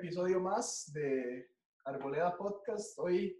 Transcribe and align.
episodio 0.00 0.40
más 0.40 0.90
de 0.94 1.46
Arboleda 1.84 2.34
Podcast. 2.34 2.98
Hoy 2.98 3.38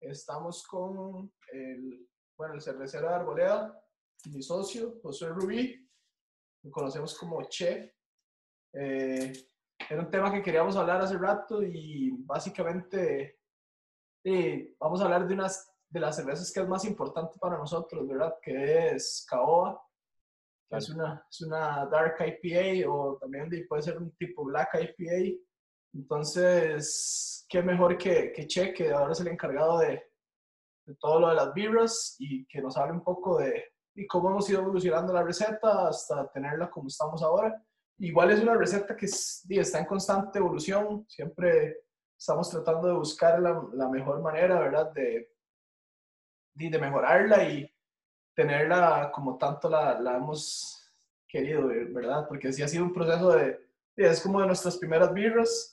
estamos 0.00 0.66
con 0.66 1.32
el, 1.52 2.08
bueno, 2.36 2.54
el 2.54 2.60
cervecero 2.60 3.08
de 3.08 3.14
Arboleda, 3.14 3.80
mi 4.32 4.42
socio, 4.42 4.98
José 5.00 5.28
Rubí, 5.28 5.88
lo 6.64 6.72
conocemos 6.72 7.16
como 7.16 7.40
Che. 7.44 7.94
Eh, 8.72 9.32
era 9.88 10.00
un 10.00 10.10
tema 10.10 10.32
que 10.32 10.42
queríamos 10.42 10.74
hablar 10.74 11.02
hace 11.02 11.16
rato 11.16 11.62
y 11.62 12.10
básicamente 12.24 13.38
eh, 14.24 14.74
vamos 14.80 15.00
a 15.00 15.04
hablar 15.04 15.28
de 15.28 15.34
unas 15.34 15.72
de 15.88 16.00
las 16.00 16.16
cervezas 16.16 16.50
que 16.52 16.62
es 16.62 16.68
más 16.68 16.84
importante 16.84 17.38
para 17.38 17.56
nosotros, 17.56 18.08
¿verdad? 18.08 18.34
Que 18.42 18.88
es 18.88 19.24
Caoba 19.28 19.80
es 20.78 20.88
una, 20.88 21.24
es 21.30 21.42
una 21.42 21.86
Dark 21.86 22.16
IPA 22.18 22.90
o 22.90 23.18
también 23.18 23.48
puede 23.68 23.82
ser 23.82 23.98
un 23.98 24.10
tipo 24.16 24.44
Black 24.44 24.70
IPA. 24.74 25.38
Entonces, 25.94 27.46
qué 27.48 27.62
mejor 27.62 27.98
que, 27.98 28.32
que 28.32 28.46
Che, 28.46 28.72
que 28.72 28.90
ahora 28.90 29.12
es 29.12 29.20
el 29.20 29.28
encargado 29.28 29.78
de, 29.78 30.02
de 30.86 30.94
todo 30.96 31.20
lo 31.20 31.28
de 31.28 31.34
las 31.34 31.52
birras 31.52 32.16
y 32.18 32.46
que 32.46 32.62
nos 32.62 32.76
hable 32.76 32.92
un 32.92 33.04
poco 33.04 33.38
de, 33.38 33.72
y 33.94 34.06
cómo 34.06 34.30
hemos 34.30 34.48
ido 34.48 34.60
evolucionando 34.60 35.12
la 35.12 35.22
receta 35.22 35.88
hasta 35.88 36.30
tenerla 36.30 36.70
como 36.70 36.88
estamos 36.88 37.22
ahora. 37.22 37.62
Igual 37.98 38.30
es 38.30 38.40
una 38.40 38.54
receta 38.54 38.96
que 38.96 39.06
está 39.06 39.78
en 39.78 39.86
constante 39.86 40.38
evolución, 40.38 41.04
siempre 41.08 41.84
estamos 42.18 42.48
tratando 42.50 42.88
de 42.88 42.94
buscar 42.94 43.40
la, 43.40 43.62
la 43.74 43.88
mejor 43.88 44.20
manera, 44.22 44.58
¿verdad? 44.58 44.92
De, 44.92 45.30
de 46.54 46.78
mejorarla 46.78 47.44
y, 47.44 47.72
tenerla 48.34 49.10
como 49.12 49.36
tanto 49.36 49.68
la, 49.68 49.98
la 50.00 50.16
hemos 50.16 50.90
querido, 51.28 51.68
¿verdad? 51.90 52.26
Porque 52.28 52.52
sí 52.52 52.62
ha 52.62 52.68
sido 52.68 52.84
un 52.84 52.92
proceso 52.92 53.30
de, 53.32 53.60
es 53.96 54.20
como 54.20 54.40
de 54.40 54.46
nuestras 54.46 54.76
primeras 54.78 55.12
birras 55.12 55.71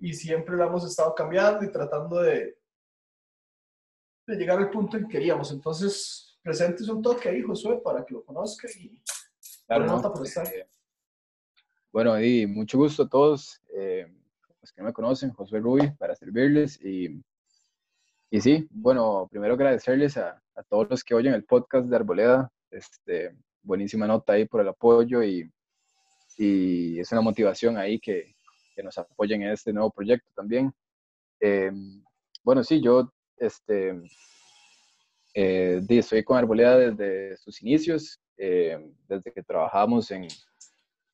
y 0.00 0.14
siempre 0.14 0.56
la 0.56 0.66
hemos 0.66 0.84
estado 0.84 1.14
cambiando 1.14 1.64
y 1.64 1.70
tratando 1.70 2.20
de, 2.20 2.58
de 4.26 4.36
llegar 4.36 4.58
al 4.58 4.70
punto 4.70 4.96
en 4.96 5.06
que 5.06 5.12
queríamos. 5.12 5.52
Entonces, 5.52 6.38
presentes 6.42 6.88
un 6.88 7.02
toque 7.02 7.28
ahí, 7.28 7.42
Josué, 7.42 7.80
para 7.82 8.04
que 8.04 8.14
lo 8.14 8.24
conozca 8.24 8.68
y 8.78 9.02
claro, 9.66 9.86
nota 9.86 10.12
por 10.12 10.26
estar. 10.26 10.46
Eh, 10.48 10.66
bueno, 11.92 12.20
y 12.20 12.46
mucho 12.46 12.78
gusto 12.78 13.04
a 13.04 13.08
todos 13.08 13.60
eh, 13.74 14.06
los 14.60 14.72
que 14.72 14.82
me 14.82 14.92
conocen, 14.92 15.32
Josué 15.32 15.60
Rubi, 15.60 15.90
para 15.92 16.14
servirles 16.14 16.80
y 16.82 17.22
y 18.32 18.40
sí, 18.40 18.68
bueno, 18.70 19.26
primero 19.28 19.54
agradecerles 19.54 20.16
a, 20.16 20.40
a, 20.54 20.62
todos 20.62 20.88
los 20.88 21.02
que 21.02 21.16
oyen 21.16 21.34
el 21.34 21.44
podcast 21.44 21.88
de 21.88 21.96
Arboleda. 21.96 22.52
Este, 22.70 23.36
buenísima 23.60 24.06
nota 24.06 24.34
ahí 24.34 24.44
por 24.46 24.60
el 24.60 24.68
apoyo 24.68 25.20
y, 25.24 25.50
y 26.36 27.00
es 27.00 27.10
una 27.10 27.22
motivación 27.22 27.76
ahí 27.76 27.98
que, 27.98 28.36
que, 28.74 28.82
nos 28.82 28.96
apoyen 28.98 29.42
en 29.42 29.50
este 29.50 29.72
nuevo 29.72 29.90
proyecto 29.90 30.30
también. 30.34 30.72
Em, 31.40 32.02
bueno, 32.42 32.64
sí, 32.64 32.80
yo 32.82 33.12
este, 33.36 34.00
eh, 35.34 35.80
estoy 35.88 36.24
con 36.24 36.38
Arboleda 36.38 36.78
desde 36.78 37.36
sus 37.36 37.60
inicios, 37.62 38.20
eh, 38.36 38.78
desde 39.08 39.32
que 39.32 39.42
trabajamos 39.42 40.10
en, 40.10 40.26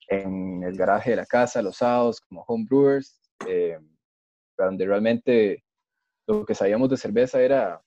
en, 0.09 0.63
el 0.63 0.77
garaje 0.77 1.11
de 1.11 1.17
la 1.17 1.27
casa 1.27 1.63
los 1.63 1.77
sábados 1.79 2.21
como 2.21 2.45
homebrewers, 2.47 3.21
eh, 3.47 3.79
donde 4.57 4.87
realmente 4.87 5.65
lo 6.27 6.45
que 6.45 6.55
sabíamos 6.55 6.89
de 6.89 6.97
cerveza 6.97 7.41
era 7.41 7.83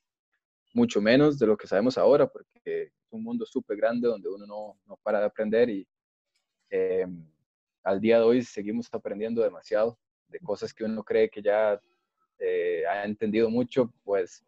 mucho 0.74 1.02
menos 1.02 1.40
de 1.40 1.48
lo 1.48 1.58
que 1.58 1.68
sabemos 1.68 1.98
ahora, 1.98 2.28
porque 2.28 2.84
es 2.84 2.92
un 3.12 3.24
mundo 3.24 3.46
súper 3.46 3.78
grande 3.78 4.08
donde 4.08 4.30
uno 4.30 4.46
no, 4.46 4.80
no, 4.86 4.98
para 5.02 5.20
de 5.20 5.26
aprender 5.26 5.70
y 5.70 5.88
eh, 6.70 7.08
al 7.84 8.00
día 8.02 8.18
de 8.18 8.24
hoy 8.24 8.42
seguimos 8.44 8.88
aprendiendo 8.92 9.42
demasiado 9.42 9.98
de 10.28 10.40
cosas 10.40 10.74
que 10.74 10.84
uno 10.84 11.04
cree 11.04 11.30
que 11.30 11.42
ya 11.42 11.80
eh, 12.40 12.84
ha 12.88 13.04
entendido 13.06 13.50
mucho, 13.50 13.94
pues 14.04 14.46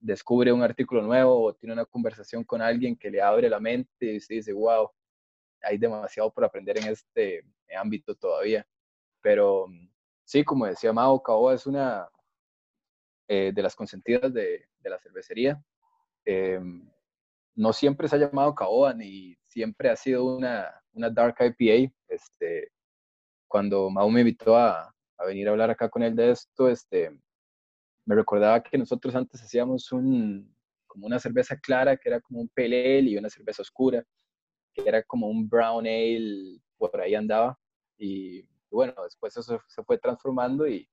descubre 0.00 0.52
un 0.52 0.62
artículo 0.62 1.02
nuevo 1.02 1.42
o 1.44 1.54
tiene 1.54 1.72
una 1.72 1.84
conversación 1.84 2.44
con 2.44 2.62
alguien 2.62 2.96
que 2.96 3.10
le 3.10 3.20
abre 3.20 3.48
la 3.48 3.58
mente 3.58 4.14
y 4.14 4.20
se 4.20 4.34
dice, 4.34 4.52
wow, 4.52 4.90
hay 5.62 5.78
demasiado 5.78 6.32
por 6.32 6.44
aprender 6.44 6.78
en 6.78 6.88
este 6.88 7.44
ámbito 7.76 8.14
todavía. 8.14 8.66
Pero 9.20 9.66
sí, 10.24 10.44
como 10.44 10.66
decía 10.66 10.92
Mao, 10.92 11.22
Cabo 11.22 11.50
es 11.52 11.66
una, 11.66 12.08
eh, 13.26 13.52
de 13.52 13.62
las 13.62 13.74
consentidas 13.74 14.32
de, 14.32 14.66
la 14.84 14.98
cervecería. 14.98 15.62
Eh, 16.24 16.60
no 17.54 17.72
siempre 17.74 18.08
se 18.08 18.16
ha 18.16 18.18
llamado 18.18 18.54
Caoba 18.54 18.94
ni 18.94 19.36
siempre 19.42 19.90
ha 19.90 19.96
sido 19.96 20.36
una, 20.36 20.82
una 20.98 21.10
Dark 21.10 21.36
IPA. 21.40 21.92
Este, 22.08 22.70
cuando 23.48 23.88
Mau 23.88 24.10
me 24.10 24.20
invitó 24.20 24.56
a, 24.56 24.94
a, 25.16 25.24
venir 25.24 25.48
a 25.48 25.52
hablar 25.52 25.70
acá 25.70 25.88
con 25.88 26.02
él 26.02 26.14
de 26.14 26.32
esto, 26.32 26.68
este, 26.68 27.10
me 28.04 28.14
recordaba 28.14 28.62
que 28.62 28.76
nosotros 28.76 29.14
antes 29.14 29.42
hacíamos 29.42 29.90
un, 29.92 30.54
como 30.86 31.06
una 31.06 31.18
cerveza 31.18 31.56
clara, 31.56 31.96
que 31.96 32.08
era 32.08 32.20
como 32.20 32.40
un 32.40 32.48
pale 32.48 32.98
ale, 32.98 33.10
y 33.10 33.16
una 33.16 33.30
cerveza 33.30 33.62
oscura, 33.62 34.04
que 34.74 34.82
era 34.86 35.02
como 35.02 35.28
un 35.28 35.48
brown 35.48 35.86
ale, 35.86 36.60
por 36.76 37.00
ahí 37.00 37.14
andaba. 37.14 37.58
Y 37.96 38.42
bueno, 38.70 38.94
después 39.04 39.36
eso 39.36 39.60
se 39.66 39.82
fue 39.84 39.98
transformando 39.98 40.66
y, 40.68 40.88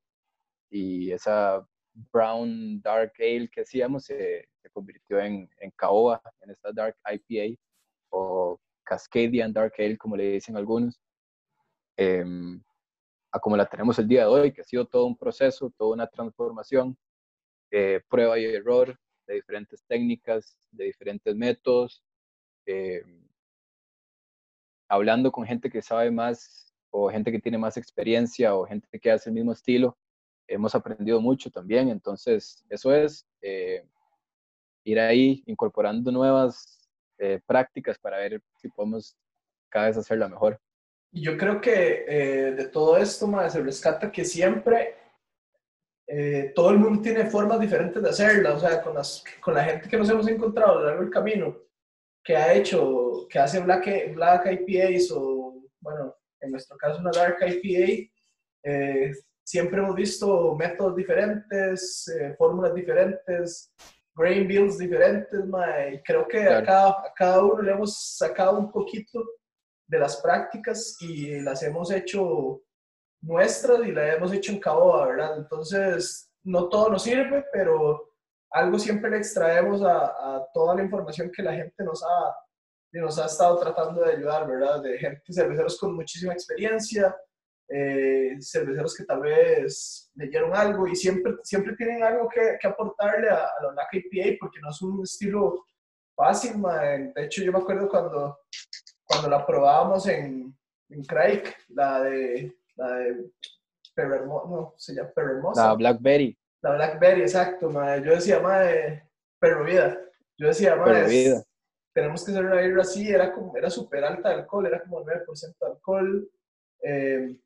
y 0.70 1.12
esa 1.12 1.68
brown 2.12 2.82
dark 2.82 3.14
ale 3.20 3.50
que 3.50 3.62
hacíamos 3.62 4.06
se, 4.06 4.50
se 4.62 4.70
convirtió 4.72 5.20
en, 5.20 5.50
en 5.60 5.72
caoba, 5.72 6.22
en 6.42 6.52
esta 6.52 6.72
dark 6.74 6.98
IPA 7.06 7.58
o 8.10 8.60
Cascadian 8.86 9.52
Dark 9.52 9.74
Ale, 9.78 9.98
como 9.98 10.16
le 10.16 10.32
dicen 10.34 10.56
algunos, 10.56 11.02
em, 11.98 12.62
a 13.32 13.40
como 13.40 13.58
la 13.58 13.66
tenemos 13.66 14.00
el 14.00 14.08
día 14.08 14.22
de 14.22 14.28
hoy, 14.28 14.54
que 14.54 14.62
ha 14.62 14.64
sido 14.64 14.86
todo 14.86 15.06
un 15.06 15.18
proceso, 15.18 15.74
toda 15.78 15.94
una 15.94 16.08
transformación, 16.08 16.98
eh, 17.72 18.02
prueba 18.10 18.40
y 18.40 18.46
error 18.46 18.98
de 19.28 19.36
diferentes 19.36 19.84
técnicas, 19.88 20.58
de 20.72 20.86
diferentes 20.86 21.36
métodos, 21.36 22.04
em, 22.66 23.28
hablando 24.88 25.32
con 25.32 25.46
gente 25.46 25.70
que 25.70 25.82
sabe 25.82 26.12
más 26.12 26.74
o 26.92 27.10
gente 27.10 27.32
que 27.32 27.40
tiene 27.40 27.58
más 27.58 27.76
experiencia 27.78 28.56
o 28.56 28.66
gente 28.66 29.00
que 29.00 29.12
hace 29.12 29.30
el 29.30 29.36
mismo 29.36 29.52
estilo, 29.52 29.98
hemos 30.48 30.76
aprendido 30.76 31.20
mucho 31.20 31.50
también, 31.50 31.90
entonces 31.90 32.64
eso 32.70 32.94
es 32.94 33.28
eh, 33.42 33.86
ir 34.86 35.00
ahí 35.00 35.44
incorporando 35.48 36.12
nuevas 36.12 36.85
eh, 37.18 37.40
prácticas 37.46 37.98
para 38.00 38.18
ver 38.18 38.42
si 38.58 38.70
podemos 38.70 39.16
cada 39.70 39.88
vez 39.88 39.98
hacerla 39.98 40.28
mejor. 40.28 40.60
Yo 41.12 41.38
creo 41.38 41.62
que 41.62 42.06
eh, 42.08 42.52
de 42.52 42.68
todo 42.68 42.98
esto, 42.98 43.28
más 43.28 43.54
se 43.54 43.62
rescata 43.62 44.12
que 44.12 44.26
siempre 44.26 44.96
todo 46.54 46.70
el 46.70 46.78
mundo 46.78 47.02
tiene 47.02 47.26
formas 47.26 47.60
diferentes 47.60 48.02
de 48.02 48.10
hacerla, 48.10 48.54
o 48.54 48.60
sea, 48.60 48.80
con, 48.84 48.94
las, 48.94 49.24
con 49.42 49.56
la 49.56 49.64
gente 49.64 49.90
que 49.90 49.98
nos 49.98 50.08
hemos 50.08 50.28
encontrado 50.28 50.74
a 50.74 50.76
lo 50.76 50.86
largo 50.86 51.02
del 51.02 51.10
camino, 51.10 51.58
que 52.24 52.38
ha 52.38 52.54
hecho, 52.54 53.26
que 53.28 53.40
hace 53.40 53.60
Black, 53.60 54.14
Black 54.14 54.46
IPAs 54.46 55.10
o, 55.10 55.64
bueno, 55.80 56.16
en 56.42 56.52
nuestro 56.52 56.78
caso 56.78 57.00
una 57.00 57.10
Dark 57.10 57.40
IPA, 57.42 58.08
siempre 59.46 59.80
hemos 59.80 59.96
visto 59.96 60.56
métodos 60.56 60.96
diferentes, 60.96 62.08
eh, 62.08 62.34
fórmulas 62.38 62.74
diferentes, 62.74 63.72
grain 64.16 64.48
bills 64.48 64.78
diferentes, 64.78 65.42
y 65.94 66.02
creo 66.04 66.28
que 66.28 66.48
a, 66.48 66.64
cada, 67.16 67.44
uno 67.44 67.62
le 67.62 67.72
hemos 67.72 68.18
sacado 68.18 68.58
un 68.58 68.72
poquito 68.72 69.24
de 69.88 70.00
las 70.00 70.18
prácticas 70.18 70.98
y 71.02 71.42
las 71.42 71.62
hemos 71.64 71.92
hecho 71.92 72.62
nuestras 73.22 73.86
y 73.86 73.92
las 73.92 74.16
hemos 74.16 74.32
hecho 74.34 74.52
en 74.54 74.60
cabo, 74.60 75.06
¿verdad? 75.06 75.38
Entonces, 75.38 76.32
no 76.44 76.70
todo 76.70 76.90
nos 76.90 77.04
sirve, 77.04 77.46
pero 77.52 78.14
algo 78.52 78.80
siempre 78.80 79.12
le 79.12 79.18
extraemos 79.18 79.82
a, 79.82 80.06
a 80.06 80.48
toda 80.54 80.76
la 80.76 80.84
información 80.84 81.32
que 81.32 81.44
la 81.44 81.54
gente 81.54 81.84
nos 81.84 82.02
ha, 82.04 82.36
nos 82.94 83.20
ha 83.20 83.26
estado 83.26 83.60
tratando 83.60 84.02
de 84.02 84.14
ayudar, 84.14 84.48
¿verdad? 84.48 84.82
De 84.82 84.98
gente, 84.98 85.22
cerveceros 85.30 85.78
con 85.78 85.94
muchísima 85.96 86.34
experiencia, 86.34 87.16
eh, 87.68 88.38
cerveceros 88.40 88.96
que 88.96 89.06
tal 89.06 89.22
vez 89.22 90.12
leyeron 90.16 90.56
algo 90.56 90.88
y 90.88 90.96
siempre, 90.96 91.34
siempre 91.44 91.76
tienen 91.76 92.04
algo 92.04 92.30
que, 92.30 92.58
que 92.60 92.68
aportarle 92.68 93.30
a, 93.30 93.46
a, 93.46 93.64
la 93.64 93.72
Black 93.72 93.90
IPA 93.94 94.38
porque 94.40 94.60
no 94.62 94.70
es 94.70 94.82
un 94.82 95.02
estilo 95.04 95.66
fácil. 96.16 96.58
Man. 96.58 97.12
De 97.14 97.26
hecho, 97.26 97.44
yo 97.44 97.52
me 97.52 97.60
acuerdo 97.60 97.90
cuando, 97.90 98.40
cuando 99.04 99.30
la 99.30 99.46
probábamos 99.46 100.08
en, 100.08 100.56
en 100.90 101.04
Craig, 101.04 101.44
la 101.70 102.02
de, 102.04 102.56
la 102.76 102.96
de 102.98 103.32
no, 103.98 104.74
se 104.78 104.94
llama 104.94 105.12
Perremosa. 105.16 105.68
La 105.68 105.74
Blackberry. 105.74 106.38
La 106.62 106.76
Blackberry, 106.76 107.22
exacto. 107.22 107.70
Man. 107.70 108.04
Yo 108.04 108.12
decía, 108.14 108.40
madre, 108.40 109.10
Perro 109.40 109.64
Vida. 109.64 110.00
Yo 110.38 110.48
decía, 110.48 110.76
madre, 110.76 111.44
tenemos 111.94 112.26
que 112.26 112.32
hacer 112.32 112.46
una 112.46 112.60
birra 112.60 112.82
así, 112.82 113.10
era, 113.10 113.32
como, 113.32 113.56
era 113.56 113.70
súper 113.70 114.04
alta 114.04 114.30
de 114.30 114.36
alcohol, 114.36 114.66
era 114.66 114.82
como 114.82 115.02
9% 115.02 115.58
de 115.60 115.66
alcohol. 115.66 116.30
Eh, 116.84 117.40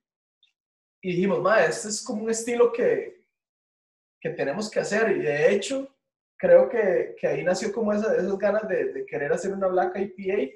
y 1.01 1.11
dijimos, 1.11 1.41
ma, 1.41 1.63
este 1.63 1.89
es 1.89 2.03
como 2.03 2.23
un 2.23 2.29
estilo 2.29 2.71
que, 2.71 3.25
que 4.19 4.29
tenemos 4.31 4.69
que 4.69 4.79
hacer. 4.79 5.15
Y 5.15 5.21
de 5.21 5.51
hecho, 5.51 5.87
creo 6.37 6.67
que, 6.67 7.15
que 7.19 7.27
ahí 7.27 7.43
nació 7.43 7.71
como 7.71 7.93
esa, 7.93 8.15
esas 8.15 8.37
ganas 8.37 8.67
de, 8.67 8.93
de, 8.93 9.05
querer 9.05 9.31
hacer 9.31 9.53
una 9.53 9.67
Black 9.67 9.95
IPA. 9.95 10.53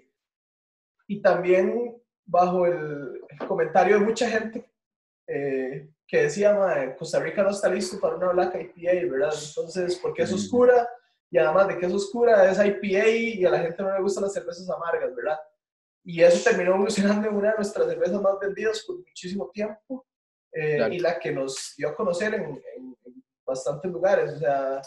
Y 1.07 1.21
también 1.21 1.95
bajo 2.25 2.65
el, 2.65 3.21
comentario 3.47 3.99
de 3.99 4.05
mucha 4.05 4.29
gente 4.29 4.69
eh, 5.27 5.89
que 6.07 6.23
decía, 6.23 6.95
Costa 6.97 7.19
Rica 7.19 7.43
no 7.43 7.49
está 7.49 7.69
listo 7.69 7.99
para 7.99 8.15
una 8.15 8.29
Black 8.29 8.55
IPA, 8.55 9.11
¿verdad? 9.11 9.33
Entonces, 9.47 9.97
¿por 9.97 10.13
qué 10.13 10.23
es 10.23 10.33
oscura? 10.33 10.87
Y 11.31 11.37
además 11.37 11.69
de 11.69 11.77
que 11.77 11.85
es 11.85 11.93
oscura, 11.93 12.51
es 12.51 12.59
IPA 12.59 13.07
y 13.07 13.45
a 13.45 13.49
la 13.49 13.59
gente 13.59 13.81
no 13.81 13.93
le 13.93 14.01
gustan 14.01 14.23
las 14.23 14.33
cervezas 14.33 14.69
amargas, 14.69 15.15
¿verdad? 15.15 15.39
Y 16.05 16.21
eso 16.21 16.47
terminó 16.47 16.75
evolucionando 16.75 17.29
en 17.29 17.35
una 17.35 17.51
de 17.51 17.55
nuestras 17.55 17.87
cervezas 17.87 18.21
más 18.21 18.37
vendidas 18.39 18.83
por 18.85 18.97
muchísimo 18.97 19.49
tiempo 19.51 20.05
eh, 20.53 20.87
y 20.91 20.99
la 20.99 21.19
que 21.19 21.31
nos 21.31 21.73
dio 21.77 21.89
a 21.89 21.95
conocer 21.95 22.35
en, 22.35 22.61
bastantes 23.45 23.91
lugares. 23.91 24.33
O 24.33 24.39
sea, 24.39 24.81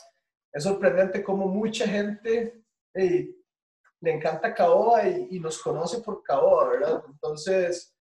es 0.52 0.64
sorprendente 0.64 1.22
cómo 1.22 1.46
mucha 1.46 1.86
gente 1.86 2.62
le 2.94 4.12
encanta 4.12 4.54
Caoba 4.54 5.06
y, 5.06 5.38
nos 5.40 5.60
conoce 5.62 6.00
por 6.00 6.22
Caoba, 6.22 6.70
¿verdad? 6.70 7.02
Entonces, 7.08 7.94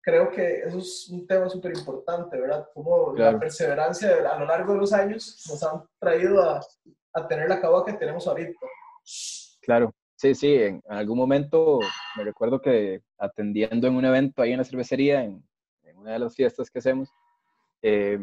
creo 0.00 0.30
que 0.30 0.60
eso 0.60 0.78
es 0.78 1.08
un 1.10 1.26
tema 1.26 1.48
súper 1.48 1.76
importante, 1.76 2.40
¿verdad? 2.40 2.68
Como 2.72 3.14
la 3.14 3.38
perseverancia 3.38 4.32
a 4.32 4.38
lo 4.38 4.46
largo 4.46 4.72
de 4.72 4.78
los 4.78 4.92
años 4.92 5.44
nos 5.48 5.62
han 5.62 5.82
traído 6.00 6.42
a, 6.42 6.60
a 7.12 7.28
tener 7.28 7.48
la 7.48 7.60
Caoba 7.60 7.84
que 7.84 7.92
tenemos 7.94 8.26
ahorita. 8.26 8.58
Claro, 9.60 9.94
sí, 10.16 10.34
sí, 10.34 10.54
en, 10.54 10.82
algún 10.88 11.18
momento 11.18 11.80
me 12.16 12.24
recuerdo 12.24 12.60
que 12.60 13.02
atendiendo 13.18 13.86
en 13.86 13.96
un 13.96 14.04
evento 14.04 14.42
ahí 14.42 14.52
en 14.52 14.58
la 14.58 14.64
cervecería, 14.64 15.22
en, 15.22 15.32
en 15.32 15.47
una 15.98 16.12
de 16.12 16.18
las 16.18 16.34
fiestas 16.34 16.70
que 16.70 16.78
hacemos, 16.78 17.12
eh, 17.82 18.18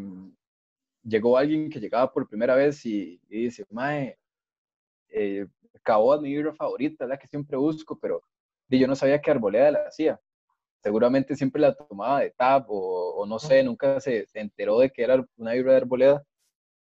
llegó 1.02 1.36
alguien 1.36 1.70
que 1.70 1.80
llegaba 1.80 2.12
por 2.12 2.28
primera 2.28 2.54
vez 2.54 2.84
y, 2.84 3.20
dice, 3.28 3.64
Mae, 3.70 4.18
eh, 5.08 5.46
Cabo 5.82 6.20
mi 6.20 6.30
libro 6.30 6.52
favorita, 6.52 7.06
la 7.06 7.16
que 7.16 7.28
siempre 7.28 7.56
busco, 7.56 7.96
pero 7.98 8.20
yo 8.68 8.88
no 8.88 8.96
sabía 8.96 9.20
que 9.20 9.30
Arboleda 9.30 9.70
la 9.70 9.78
hacía. 9.86 10.20
Seguramente 10.82 11.36
siempre 11.36 11.60
la 11.60 11.74
tomaba 11.74 12.20
de 12.20 12.30
tap 12.30 12.66
o, 12.68 13.24
no 13.26 13.38
sé, 13.38 13.62
nunca 13.62 14.00
se, 14.00 14.26
enteró 14.34 14.80
de 14.80 14.90
que 14.90 15.02
era 15.02 15.24
una 15.36 15.52
vibra 15.52 15.72
de 15.72 15.78
Arboleda. 15.78 16.24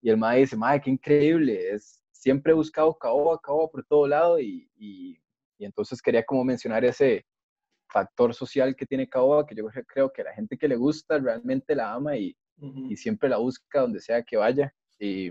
Y 0.00 0.10
el 0.10 0.16
Mae 0.16 0.40
dice, 0.40 0.56
Mae, 0.56 0.80
qué 0.80 0.90
increíble, 0.90 1.70
es, 1.70 2.00
siempre 2.12 2.52
he 2.52 2.54
buscado 2.54 2.96
caoba, 2.96 3.40
caoba 3.40 3.68
por 3.68 3.84
todo 3.84 4.06
lado 4.06 4.38
y, 4.38 4.70
y, 4.76 5.18
entonces 5.58 6.02
quería 6.02 6.24
como 6.24 6.44
mencionar 6.44 6.84
ese 6.84 7.24
factor 7.92 8.34
social 8.34 8.74
que 8.74 8.86
tiene 8.86 9.08
caoba, 9.08 9.46
que 9.46 9.54
yo 9.54 9.66
creo 9.86 10.12
que 10.12 10.24
la 10.24 10.32
gente 10.32 10.56
que 10.56 10.68
le 10.68 10.76
gusta 10.76 11.18
realmente 11.18 11.74
la 11.74 11.92
ama 11.92 12.16
y, 12.16 12.36
y 12.88 12.96
siempre 12.96 13.28
la 13.28 13.36
busca 13.36 13.80
donde 13.80 14.00
sea 14.00 14.22
que 14.22 14.36
vaya. 14.36 14.74
Y, 14.98 15.30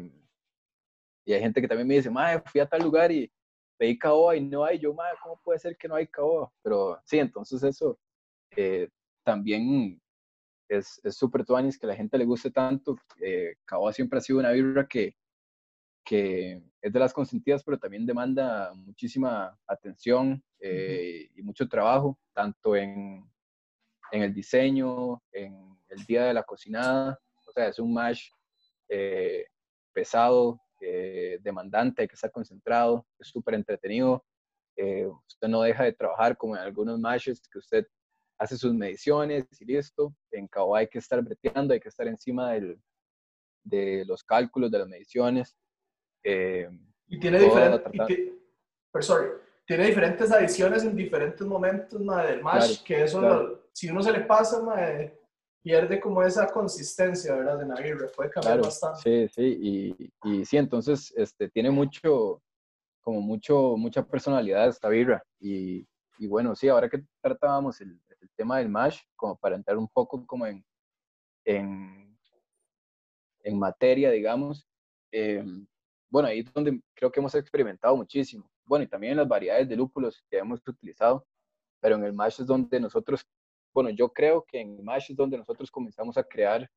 y 1.26 1.34
hay 1.34 1.40
gente 1.40 1.62
que 1.62 1.68
también 1.68 1.88
me 1.88 1.96
dice, 1.96 2.10
madre, 2.10 2.42
fui 2.46 2.62
a 2.62 2.68
tal 2.68 2.84
lugar 2.84 3.12
y 3.12 3.32
pedí 3.78 3.98
caoba 3.98 4.36
y 4.36 4.42
no 4.42 4.64
hay. 4.64 4.80
Yo, 4.80 4.94
madre, 4.94 5.18
¿cómo 5.22 5.40
puede 5.44 5.60
ser 5.60 5.76
que 5.76 5.88
no 5.88 5.96
hay 5.96 6.08
caoba? 6.08 6.52
Pero 6.62 7.00
sí, 7.06 7.20
entonces 7.20 7.64
eso 7.64 8.00
eh, 8.56 8.90
también 9.24 10.00
es 10.70 11.02
súper 11.10 11.44
tuanis 11.44 11.78
que 11.78 11.88
la 11.88 11.96
gente 11.96 12.18
le 12.18 12.26
guste 12.26 12.52
tanto. 12.52 12.96
Eh, 13.20 13.56
caoba 13.66 13.92
siempre 13.92 14.20
ha 14.20 14.22
sido 14.22 14.40
una 14.40 14.52
vibra 14.52 14.88
que, 14.88 15.16
que 16.04 16.62
es 16.82 16.94
de 16.94 17.00
las 17.00 17.14
consentidas, 17.14 17.64
pero 17.64 17.78
también 17.78 18.06
demanda 18.06 18.74
muchísima 18.74 19.58
atención 19.68 20.44
eh, 20.60 21.30
y 21.36 21.42
mucho 21.42 21.68
trabajo, 21.68 22.18
tanto 22.34 22.76
en, 22.76 23.24
en 24.12 24.24
el 24.24 24.34
diseño, 24.34 25.22
en 25.32 25.78
el 25.90 26.06
día 26.06 26.26
de 26.26 26.34
la 26.34 26.44
cocinada. 26.44 27.20
O 27.48 27.52
sea, 27.52 27.68
es 27.68 27.80
un 27.80 27.94
mash 27.94 28.30
eh, 28.90 29.46
pesado, 29.94 30.60
eh, 30.80 31.38
demandante, 31.42 32.02
hay 32.02 32.08
que 32.08 32.16
estar 32.16 32.32
concentrado, 32.32 33.06
es 33.20 33.28
súper 33.28 33.54
entretenido. 33.54 34.26
Eh, 34.76 35.06
usted 35.06 35.48
no 35.48 35.62
deja 35.62 35.84
de 35.84 35.94
trabajar 35.94 36.36
como 36.38 36.56
en 36.56 36.62
algunos 36.62 37.00
mashes 37.00 37.42
que 37.52 37.60
usted 37.60 37.86
hace 38.38 38.58
sus 38.58 38.74
mediciones 38.74 39.46
y 39.60 39.66
listo. 39.66 40.16
En 40.32 40.48
Cabo 40.48 40.76
hay 40.76 40.88
que 40.88 40.98
estar 40.98 41.22
breteando, 41.22 41.74
hay 41.74 41.80
que 41.80 41.90
estar 41.90 42.08
encima 42.08 42.54
del, 42.54 42.82
de 43.64 44.04
los 44.06 44.24
cálculos, 44.24 44.72
de 44.72 44.80
las 44.80 44.88
mediciones. 44.88 45.56
Y 46.24 47.20
tiene 47.20 47.40
diferentes, 47.40 47.92
tiene 49.66 49.86
diferentes 49.86 50.32
adiciones 50.32 50.84
en 50.84 50.96
diferentes 50.96 51.46
momentos 51.46 52.00
del 52.00 52.42
mash, 52.42 52.84
que 52.84 53.04
eso, 53.04 53.64
si 53.72 53.90
uno 53.90 54.02
se 54.02 54.12
le 54.12 54.22
pasa, 54.22 54.62
pierde 55.62 56.00
como 56.00 56.24
esa 56.24 56.48
consistencia, 56.48 57.36
¿verdad? 57.36 57.60
De 57.60 57.66
la 57.68 58.08
puede 58.16 58.30
cambiar 58.30 58.62
bastante. 58.62 59.00
Sí, 59.02 59.28
sí, 59.34 59.58
y, 59.62 60.12
y, 60.30 60.46
sí, 60.46 60.58
entonces 60.58 61.14
este, 61.16 61.50
tiene 61.50 61.70
mucho, 61.70 62.42
como 63.02 63.22
mucho, 63.22 63.76
mucha 63.78 64.04
personalidad 64.04 64.68
esta 64.68 64.90
birra. 64.90 65.24
Y, 65.40 65.88
y 66.18 66.28
bueno, 66.28 66.56
sí, 66.56 66.68
ahora 66.68 66.90
que 66.90 67.04
tratábamos 67.22 67.80
el, 67.82 68.00
el, 68.20 68.30
tema 68.36 68.58
del 68.58 68.70
mash, 68.70 69.00
como 69.16 69.38
para 69.38 69.56
entrar 69.56 69.78
un 69.78 69.88
poco 69.88 70.26
como 70.26 70.48
en, 70.48 70.66
en, 71.46 72.18
en 73.44 73.60
materia, 73.60 74.10
digamos, 74.10 74.68
em, 75.12 75.68
bueno, 76.12 76.28
ahí 76.28 76.40
es 76.42 76.54
donde 76.54 76.80
creo 76.94 77.12
que 77.12 77.20
hemos 77.20 77.34
experimentado 77.34 77.96
muchísimo. 77.96 78.48
Bueno, 78.66 78.84
y 78.86 78.88
también 78.88 79.14
en 79.14 79.18
las 79.18 79.28
variedades 79.28 79.68
de 79.68 79.76
lúpulos 79.76 80.24
que 80.30 80.38
hemos 80.38 80.62
utilizado, 80.68 81.26
pero 81.80 81.96
en 81.96 82.04
el 82.04 82.14
mash 82.14 82.42
es 82.42 82.48
donde 82.48 82.80
nosotros 82.80 83.26
bueno, 83.74 83.90
yo 83.90 84.10
creo 84.12 84.44
que 84.46 84.60
en 84.60 84.84
Mash 84.84 85.12
es 85.12 85.18
donde 85.18 85.38
nosotros 85.38 85.72
comenzamos 85.72 86.18
a 86.18 86.24
crear 86.24 86.70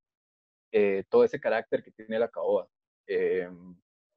eh, 0.72 1.04
todo 1.08 1.24
ese 1.24 1.40
carácter 1.40 1.82
que 1.82 1.90
tiene 1.90 2.18
la 2.18 2.28
caoba. 2.28 2.68
Eh, 3.06 3.48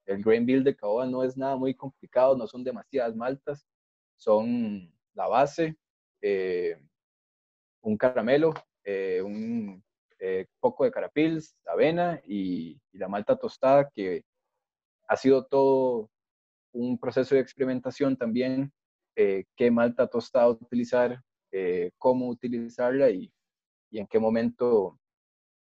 el 0.05 0.23
grain 0.23 0.45
build 0.45 0.63
de 0.65 0.75
caoba 0.75 1.05
no 1.05 1.23
es 1.23 1.35
nada 1.37 1.55
muy 1.55 1.73
complicado, 1.73 2.37
no 2.37 2.47
son 2.47 2.63
demasiadas 2.63 3.15
maltas, 3.15 3.67
son 4.15 4.93
la 5.13 5.27
base, 5.27 5.75
eh, 6.21 6.79
un 7.81 7.97
caramelo, 7.97 8.53
un 9.23 9.83
poco 10.59 10.85
de 10.85 10.91
carapils, 10.91 11.55
avena 11.65 12.21
y, 12.25 12.79
y, 12.91 12.97
la 12.97 13.07
malta 13.07 13.35
tostada, 13.35 13.89
que 13.89 14.23
ha 15.07 15.15
sido 15.15 15.45
todo 15.45 16.09
un 16.73 16.97
proceso 16.99 17.35
de 17.35 17.41
experimentación 17.41 18.17
también, 18.17 18.71
qué 19.15 19.71
malta 19.71 20.07
tostada 20.07 20.47
utilizar, 20.49 21.23
eh, 21.51 21.91
cómo 21.97 22.27
utilizarla 22.27 23.09
y, 23.09 23.31
y, 23.89 23.99
en 23.99 24.07
qué 24.07 24.19
momento 24.19 24.99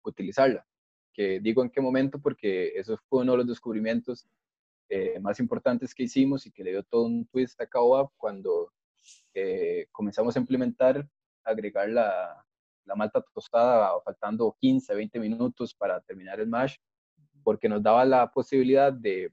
utilizarla. 0.03 0.65
Que 1.13 1.39
digo 1.39 1.63
en 1.63 1.69
qué 1.69 1.81
momento 1.81 2.19
porque 2.19 2.73
eso 2.75 2.97
fue 3.09 3.21
uno 3.21 3.33
de 3.33 3.37
los 3.39 3.47
descubrimientos 3.47 4.27
eh, 4.89 5.19
más 5.19 5.39
importantes 5.39 5.93
que 5.93 6.03
hicimos 6.03 6.45
y 6.45 6.51
que 6.51 6.63
le 6.63 6.71
dio 6.71 6.83
todo 6.83 7.03
un 7.03 7.25
twist 7.27 7.59
a 7.61 7.67
Caoab 7.67 8.09
cuando 8.17 8.73
eh, 9.33 9.87
comenzamos 9.91 10.35
a 10.35 10.39
implementar, 10.39 11.07
agregar 11.43 11.89
la, 11.89 12.45
la 12.85 12.95
malta 12.95 13.21
tostada 13.33 13.99
faltando 14.01 14.55
15, 14.59 14.95
20 14.95 15.19
minutos 15.19 15.75
para 15.75 16.01
terminar 16.01 16.39
el 16.39 16.47
mash, 16.47 16.77
porque 17.47 17.69
nos 17.69 17.81
daba 17.81 18.03
la 18.03 18.29
posibilidad 18.29 18.91
de 18.91 19.31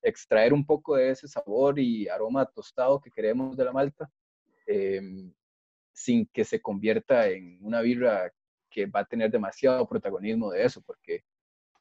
extraer 0.00 0.54
un 0.54 0.64
poco 0.64 0.96
de 0.96 1.10
ese 1.10 1.28
sabor 1.28 1.78
y 1.78 2.08
aroma 2.08 2.46
tostado 2.46 2.98
que 2.98 3.10
queremos 3.10 3.54
de 3.58 3.64
la 3.66 3.72
malta, 3.72 4.10
eh, 4.66 5.02
sin 5.92 6.24
que 6.32 6.46
se 6.46 6.62
convierta 6.62 7.28
en 7.28 7.58
una 7.60 7.82
birra 7.82 8.32
que 8.70 8.86
va 8.86 9.00
a 9.00 9.04
tener 9.04 9.30
demasiado 9.30 9.86
protagonismo 9.86 10.50
de 10.50 10.64
eso, 10.64 10.80
porque 10.80 11.24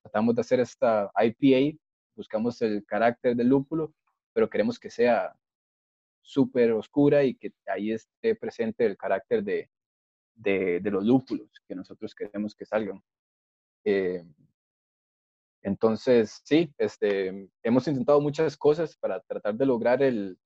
tratamos 0.02 0.36
de 0.36 0.42
hacer 0.42 0.60
esta 0.60 1.10
IPA, 1.16 1.78
buscamos 2.18 2.62
el 2.62 2.86
carácter 2.86 3.34
del 3.34 3.48
lúpulo, 3.48 3.94
pero 4.34 4.50
queremos 4.50 4.78
que 4.78 4.90
sea 4.90 5.34
súper 6.22 6.74
oscura 6.74 7.24
y 7.24 7.34
que 7.34 7.54
ahí 7.68 7.94
esté 7.94 8.36
presente 8.36 8.86
el 8.86 8.98
carácter 8.98 9.42
de, 9.42 9.70
de, 10.34 10.82
los 10.92 11.06
lúpulos 11.06 11.50
que 11.66 11.76
nosotros 11.76 12.14
queremos 12.14 12.54
que 12.54 12.66
salgan. 12.66 13.02
Eh, 13.86 14.22
entonces, 15.65 16.41
sí, 16.43 16.72
este, 16.77 17.50
hemos 17.63 17.88
intentado 17.88 18.22
muchas 18.22 18.55
cosas 18.55 18.95
para 18.98 19.19
tratar 19.22 19.55
de 19.55 19.65
lograr 19.65 20.03
el, 20.03 20.38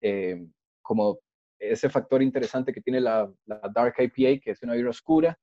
eh, 0.00 0.46
como 0.82 1.18
ese 1.58 1.90
factor 1.90 2.22
interesante 2.22 2.72
que 2.72 2.80
tiene 2.80 3.00
la, 3.00 3.28
Dark 3.74 3.96
IPA, 3.98 4.40
que 4.40 4.52
es 4.52 4.62
una 4.62 4.74
birra 4.74 4.90
oscura, 4.90 5.36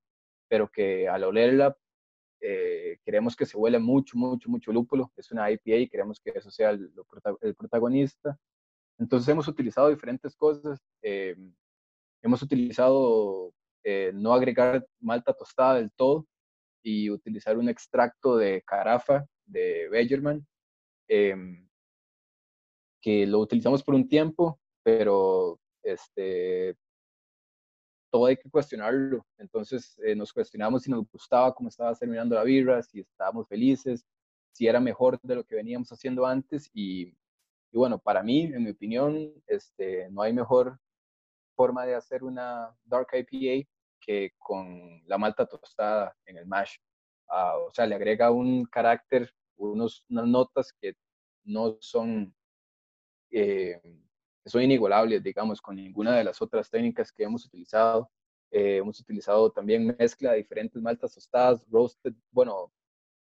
pero 0.47 0.71
que 0.71 1.09
al 1.09 1.25
olerla 1.25 1.77
eh, 2.39 2.97
queremos 3.03 3.35
que 3.35 3.45
se 3.45 3.57
huele 3.57 3.77
mucho, 3.77 4.17
mucho, 4.17 4.49
mucho 4.49 4.71
lúpulo. 4.71 5.11
Es 5.17 5.31
una 5.33 5.51
IPA 5.51 5.75
y 5.75 5.89
queremos 5.89 6.21
que 6.21 6.31
eso 6.33 6.49
sea 6.49 6.69
el, 6.69 6.89
protagonista. 7.57 8.39
Entonces 8.97 9.27
hemos 9.27 9.49
utilizado 9.49 9.89
diferentes 9.89 10.33
cosas. 10.33 10.79
Eh, 11.01 11.35
hemos 12.21 12.41
utilizado 12.41 13.53
eh, 13.83 14.11
no 14.13 14.33
agregar 14.33 14.87
malta 15.01 15.33
tostada 15.33 15.75
del 15.75 15.91
todo 15.91 16.25
y 16.81 17.09
utilizar 17.09 17.57
un 17.57 17.69
extracto 17.69 18.37
de 18.37 18.61
carafa 18.63 19.25
de 19.45 19.89
Begerman, 19.89 20.45
que 23.01 23.25
lo 23.25 23.39
utilizamos 23.39 23.83
por 23.83 23.95
un 23.95 24.07
tiempo, 24.07 24.59
pero 24.83 25.59
este, 25.83 26.75
todo 28.09 28.25
hay 28.25 28.37
que 28.37 28.49
cuestionarlo. 28.49 29.25
Entonces 29.37 29.99
eh, 30.03 30.15
nos 30.15 30.33
cuestionamos 30.33 30.83
si 30.83 30.91
nos 30.91 31.09
gustaba 31.09 31.53
cómo 31.53 31.69
estaba 31.69 31.95
terminando 31.95 32.35
la 32.35 32.43
birra, 32.43 32.81
si 32.83 33.01
estábamos 33.01 33.47
felices, 33.47 34.05
si 34.51 34.67
era 34.67 34.79
mejor 34.79 35.19
de 35.21 35.35
lo 35.35 35.43
que 35.43 35.55
veníamos 35.55 35.91
haciendo 35.91 36.25
antes. 36.25 36.69
Y, 36.73 37.07
y 37.71 37.77
bueno, 37.77 37.99
para 37.99 38.23
mí, 38.23 38.43
en 38.43 38.63
mi 38.63 38.71
opinión, 38.71 39.33
este, 39.47 40.09
no 40.09 40.21
hay 40.21 40.33
mejor 40.33 40.79
forma 41.55 41.85
de 41.85 41.95
hacer 41.95 42.23
una 42.23 42.75
Dark 42.85 43.07
IPA 43.13 43.67
que 43.99 44.31
con 44.37 45.01
la 45.05 45.17
malta 45.17 45.45
tostada 45.45 46.15
en 46.25 46.37
el 46.37 46.45
mash. 46.45 46.77
Ah, 47.27 47.57
o 47.57 47.71
sea, 47.71 47.85
le 47.85 47.95
agrega 47.95 48.31
un 48.31 48.65
carácter, 48.65 49.31
unos, 49.57 50.05
unas 50.09 50.27
notas 50.27 50.73
que 50.73 50.95
no 51.43 51.77
son, 51.79 52.33
eh, 53.31 53.79
son 54.45 54.63
inigualables, 54.63 55.21
digamos, 55.21 55.61
con 55.61 55.75
ninguna 55.75 56.15
de 56.15 56.23
las 56.23 56.41
otras 56.41 56.69
técnicas 56.69 57.11
que 57.11 57.23
hemos 57.23 57.45
utilizado. 57.45 58.09
Eh, 58.51 58.77
hemos 58.77 58.99
utilizado 58.99 59.51
también 59.51 59.95
mezcla 59.97 60.31
de 60.31 60.37
diferentes 60.37 60.81
maltas 60.81 61.13
tostadas, 61.13 61.63
roasted, 61.69 62.13
bueno, 62.31 62.73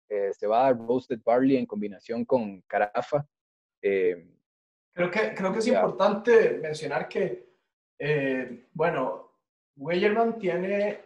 eh, 0.08 0.30
cebada, 0.32 0.73
roasted 0.73 1.20
barley 1.23 1.56
en 1.56 1.66
combinación 1.66 2.25
con 2.25 2.62
carafa. 2.62 3.26
Eh, 3.82 4.26
creo, 4.94 5.11
que, 5.11 5.35
creo 5.35 5.52
que 5.52 5.58
es 5.58 5.66
importante 5.66 6.58
mencionar 6.62 7.08
que, 7.08 7.47
bueno, 8.73 9.27
Weyerman 9.78 10.38
tiene 10.38 11.04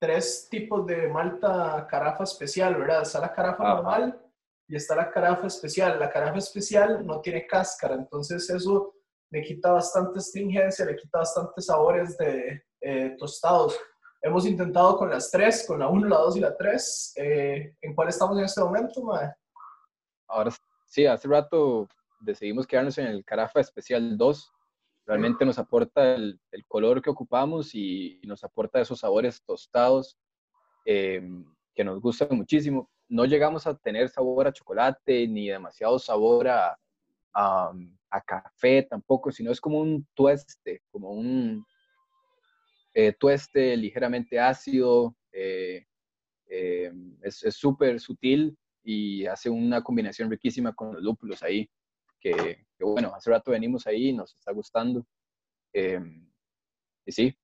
tres 0.00 0.48
tipos 0.50 0.84
de 0.86 1.06
malta 1.08 1.86
carafa 1.88 2.24
especial, 2.24 2.74
¿verdad? 2.74 3.02
Está 3.02 3.20
la 3.20 3.32
carafa 3.32 3.62
normal 3.62 4.20
y 4.66 4.74
está 4.74 4.96
la 4.96 5.08
carafa 5.10 5.46
especial. 5.46 5.98
La 6.00 6.10
carafa 6.10 6.38
especial 6.38 7.06
no 7.06 7.20
tiene 7.20 7.46
cáscara, 7.46 7.94
entonces 7.94 8.50
eso 8.50 8.94
le 9.30 9.42
quita 9.42 9.72
bastante 9.72 10.18
astringencia, 10.18 10.84
le 10.84 10.96
quita 10.96 11.18
bastantes 11.18 11.66
sabores 11.66 12.18
de 12.18 12.64
eh, 12.80 13.14
tostados. 13.16 13.78
Hemos 14.20 14.46
intentado 14.46 14.98
con 14.98 15.08
las 15.08 15.30
tres, 15.30 15.64
con 15.66 15.78
la 15.78 15.88
1, 15.88 16.08
la 16.08 16.18
2 16.18 16.36
y 16.36 16.40
la 16.40 16.56
3. 16.56 17.12
Eh, 17.16 17.76
¿En 17.80 17.94
cuál 17.94 18.08
estamos 18.08 18.36
en 18.38 18.44
este 18.44 18.60
momento, 18.60 19.02
mae? 19.02 19.32
Ahora 20.28 20.50
sí, 20.86 21.06
hace 21.06 21.28
rato 21.28 21.88
decidimos 22.20 22.66
quedarnos 22.66 22.98
en 22.98 23.06
el 23.06 23.24
Carafa 23.24 23.60
Especial 23.60 24.16
2. 24.16 24.52
Realmente 25.06 25.44
nos 25.44 25.58
aporta 25.58 26.14
el, 26.14 26.40
el 26.50 26.64
color 26.66 27.02
que 27.02 27.10
ocupamos 27.10 27.74
y, 27.74 28.20
nos 28.24 28.44
aporta 28.44 28.80
esos 28.80 29.00
sabores 29.00 29.42
tostados 29.44 30.16
eh, 30.84 31.22
que 31.74 31.84
nos 31.84 32.00
gustan 32.00 32.28
muchísimo. 32.36 32.90
No 33.08 33.24
llegamos 33.24 33.66
a 33.66 33.76
tener 33.76 34.08
sabor 34.08 34.46
a 34.46 34.52
chocolate 34.52 35.26
ni 35.28 35.48
demasiado 35.48 35.98
sabor 35.98 36.48
a, 36.48 36.78
a 37.34 38.20
café 38.20 38.82
tampoco, 38.82 39.32
sino 39.32 39.50
es 39.50 39.60
como 39.60 39.80
un 39.80 40.06
tueste, 40.14 40.82
como 40.90 41.10
un 41.10 41.64
eh, 42.94 43.14
tueste 43.18 43.74
ligeramente 43.76 44.38
ácido, 44.38 45.16
eh, 45.32 45.86
eh, 46.46 46.92
es 47.22 47.40
súper 47.56 47.98
sutil 48.00 48.56
y 48.84 49.24
hace 49.24 49.48
una 49.48 49.82
combinación 49.82 50.30
riquísima 50.30 50.74
con 50.74 50.92
los 50.92 51.02
lúpulos 51.02 51.42
ahí, 51.42 51.70
que, 52.22 52.64
bueno, 52.78 53.12
hace 53.14 53.30
rato 53.30 53.50
venimos 53.50 53.86
ahí 53.86 54.08
y 54.08 54.12
nos 54.12 54.34
está 54.34 54.52
gustando. 54.52 55.04
y 55.74 57.12
sí, 57.12 57.36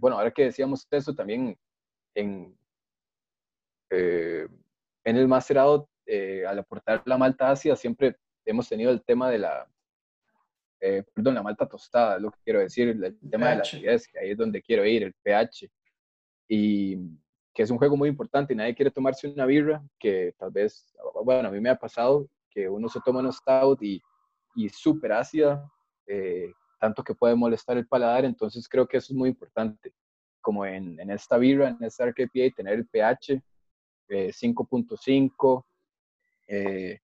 bueno, 0.00 0.18
ahora 0.18 0.30
que 0.30 0.44
decíamos 0.44 0.86
eso 0.90 1.14
también 1.14 1.56
en, 2.14 2.58
en 3.90 4.48
el 5.04 5.28
macerado, 5.28 5.88
al 6.46 6.58
aportar 6.58 7.02
la 7.06 7.16
malta 7.16 7.50
ácida, 7.50 7.76
siempre 7.76 8.16
hemos 8.44 8.68
tenido 8.68 8.90
el 8.90 9.02
tema 9.02 9.30
de 9.30 9.38
la, 9.38 9.68
eh, 10.84 11.04
perdón, 11.14 11.36
la 11.36 11.44
malta 11.44 11.68
tostada, 11.68 12.16
es 12.16 12.22
lo 12.22 12.32
que 12.32 12.38
quiero 12.42 12.58
decir, 12.58 12.88
el, 12.88 13.16
tema 13.30 13.50
de 13.50 13.56
la 13.56 13.62
acidez, 13.62 14.08
que 14.08 14.18
ahí 14.18 14.30
es 14.32 14.36
donde 14.36 14.60
quiero 14.60 14.84
ir, 14.84 15.04
el 15.04 15.14
pH. 15.22 15.70
Y 16.48 16.96
que 17.54 17.62
es 17.62 17.70
un 17.70 17.78
juego 17.78 17.96
muy 17.96 18.08
importante 18.08 18.52
y 18.52 18.56
nadie 18.56 18.74
quiere 18.74 18.90
tomarse 18.90 19.28
una 19.28 19.46
birra 19.46 19.80
que 19.98 20.34
tal 20.36 20.50
vez, 20.50 20.92
bueno, 21.24 21.48
a 21.48 21.52
mí 21.52 21.60
me 21.60 21.70
ha 21.70 21.76
pasado 21.76 22.28
que 22.52 22.68
uno 22.68 22.88
se 22.88 23.00
toma 23.04 23.20
un 23.20 23.32
stout 23.32 23.82
y, 23.82 24.00
y 24.54 24.68
súper 24.68 25.12
ácida, 25.12 25.70
eh, 26.06 26.52
tanto 26.78 27.02
que 27.02 27.14
puede 27.14 27.34
molestar 27.34 27.76
el 27.76 27.86
paladar, 27.86 28.24
entonces 28.24 28.68
creo 28.68 28.86
que 28.86 28.96
eso 28.98 29.12
es 29.12 29.16
muy 29.16 29.30
importante, 29.30 29.92
como 30.40 30.66
en, 30.66 30.98
en 31.00 31.10
esta 31.10 31.38
birra, 31.38 31.68
en 31.68 31.82
esta 31.84 32.04
RKPA, 32.06 32.54
tener 32.56 32.74
el 32.74 32.86
pH 32.86 33.40
5.5, 34.08 35.64
eh, 36.48 36.98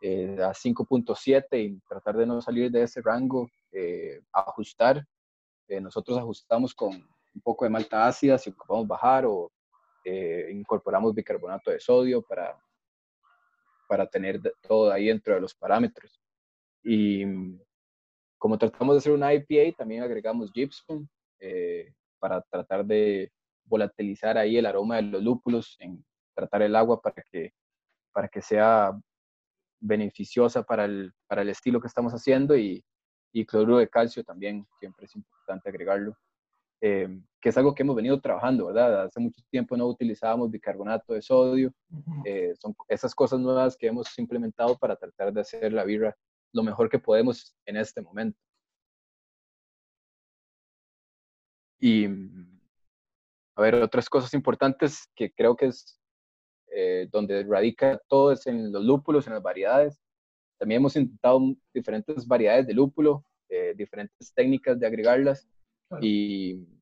eh, 0.00 0.36
a 0.42 0.52
5.7 0.52 1.46
y 1.52 1.80
tratar 1.88 2.16
de 2.16 2.26
no 2.26 2.40
salir 2.40 2.70
de 2.70 2.82
ese 2.82 3.00
rango, 3.00 3.48
eh, 3.72 4.20
ajustar. 4.32 5.02
Eh, 5.66 5.80
nosotros 5.80 6.18
ajustamos 6.18 6.74
con 6.74 6.92
un 6.92 7.40
poco 7.42 7.64
de 7.64 7.70
malta 7.70 8.06
ácida 8.06 8.36
si 8.36 8.50
ocupamos 8.50 8.86
bajar 8.86 9.24
o 9.26 9.50
incorporamos 10.50 11.14
bicarbonato 11.14 11.70
de 11.70 11.80
sodio 11.80 12.20
para, 12.20 12.54
para 13.94 14.08
tener 14.08 14.40
todo 14.60 14.90
ahí 14.90 15.06
dentro 15.06 15.34
de 15.34 15.40
los 15.40 15.54
parámetros. 15.54 16.20
Y 16.82 17.24
como 18.36 18.58
tratamos 18.58 18.96
de 18.96 18.98
hacer 18.98 19.12
una 19.12 19.32
IPA, 19.32 19.76
también 19.78 20.02
agregamos 20.02 20.52
gypsum 20.52 21.06
para 22.18 22.42
tratar 22.42 22.84
de 22.84 23.30
volatilizar 23.64 24.36
ahí 24.36 24.56
el 24.56 24.66
aroma 24.66 24.96
de 24.96 25.02
los 25.02 25.22
lúpulos, 25.22 25.76
en 25.78 26.04
tratar 26.34 26.62
el 26.62 26.74
agua 26.74 27.00
para 27.00 27.22
que, 27.30 27.52
para 28.12 28.26
que 28.26 28.42
sea 28.42 28.98
beneficiosa 29.78 30.64
para 30.64 30.86
el, 30.86 31.12
para 31.28 31.42
el 31.42 31.50
estilo 31.50 31.80
que 31.80 31.86
estamos 31.86 32.12
haciendo 32.12 32.56
y, 32.56 32.84
y 33.32 33.46
cloruro 33.46 33.78
de 33.78 33.88
calcio 33.88 34.24
también, 34.24 34.66
siempre 34.80 35.06
es 35.06 35.14
importante 35.14 35.68
agregarlo, 35.68 36.16
eh, 36.86 37.08
que 37.40 37.48
es 37.48 37.56
algo 37.56 37.74
que 37.74 37.82
hemos 37.82 37.96
venido 37.96 38.20
trabajando, 38.20 38.66
¿verdad? 38.66 39.04
Hace 39.04 39.18
mucho 39.18 39.40
tiempo 39.48 39.74
no 39.74 39.86
utilizábamos 39.86 40.50
bicarbonato 40.50 41.14
de 41.14 41.22
sodio, 41.22 41.72
eh, 42.26 42.52
son 42.60 42.74
esas 42.88 43.14
cosas 43.14 43.40
nuevas 43.40 43.74
que 43.74 43.86
hemos 43.86 44.18
implementado 44.18 44.76
para 44.76 44.94
tratar 44.94 45.32
de 45.32 45.40
hacer 45.40 45.72
la 45.72 45.84
birra 45.84 46.14
lo 46.52 46.62
mejor 46.62 46.90
que 46.90 46.98
podemos 46.98 47.56
en 47.64 47.78
este 47.78 48.02
momento. 48.02 48.38
Y, 51.80 52.04
a 53.56 53.62
ver, 53.62 53.76
otras 53.76 54.10
cosas 54.10 54.34
importantes 54.34 55.08
que 55.16 55.32
creo 55.32 55.56
que 55.56 55.66
es 55.66 55.98
eh, 56.70 57.08
donde 57.10 57.44
radica 57.44 57.98
todo 58.08 58.32
es 58.32 58.46
en 58.46 58.72
los 58.72 58.84
lúpulos, 58.84 59.26
en 59.26 59.32
las 59.32 59.42
variedades. 59.42 59.98
También 60.58 60.80
hemos 60.80 60.96
intentado 60.96 61.40
diferentes 61.72 62.26
variedades 62.26 62.66
de 62.66 62.74
lúpulo, 62.74 63.24
eh, 63.48 63.72
diferentes 63.74 64.34
técnicas 64.34 64.78
de 64.78 64.86
agregarlas. 64.86 65.48
Y, 66.00 66.73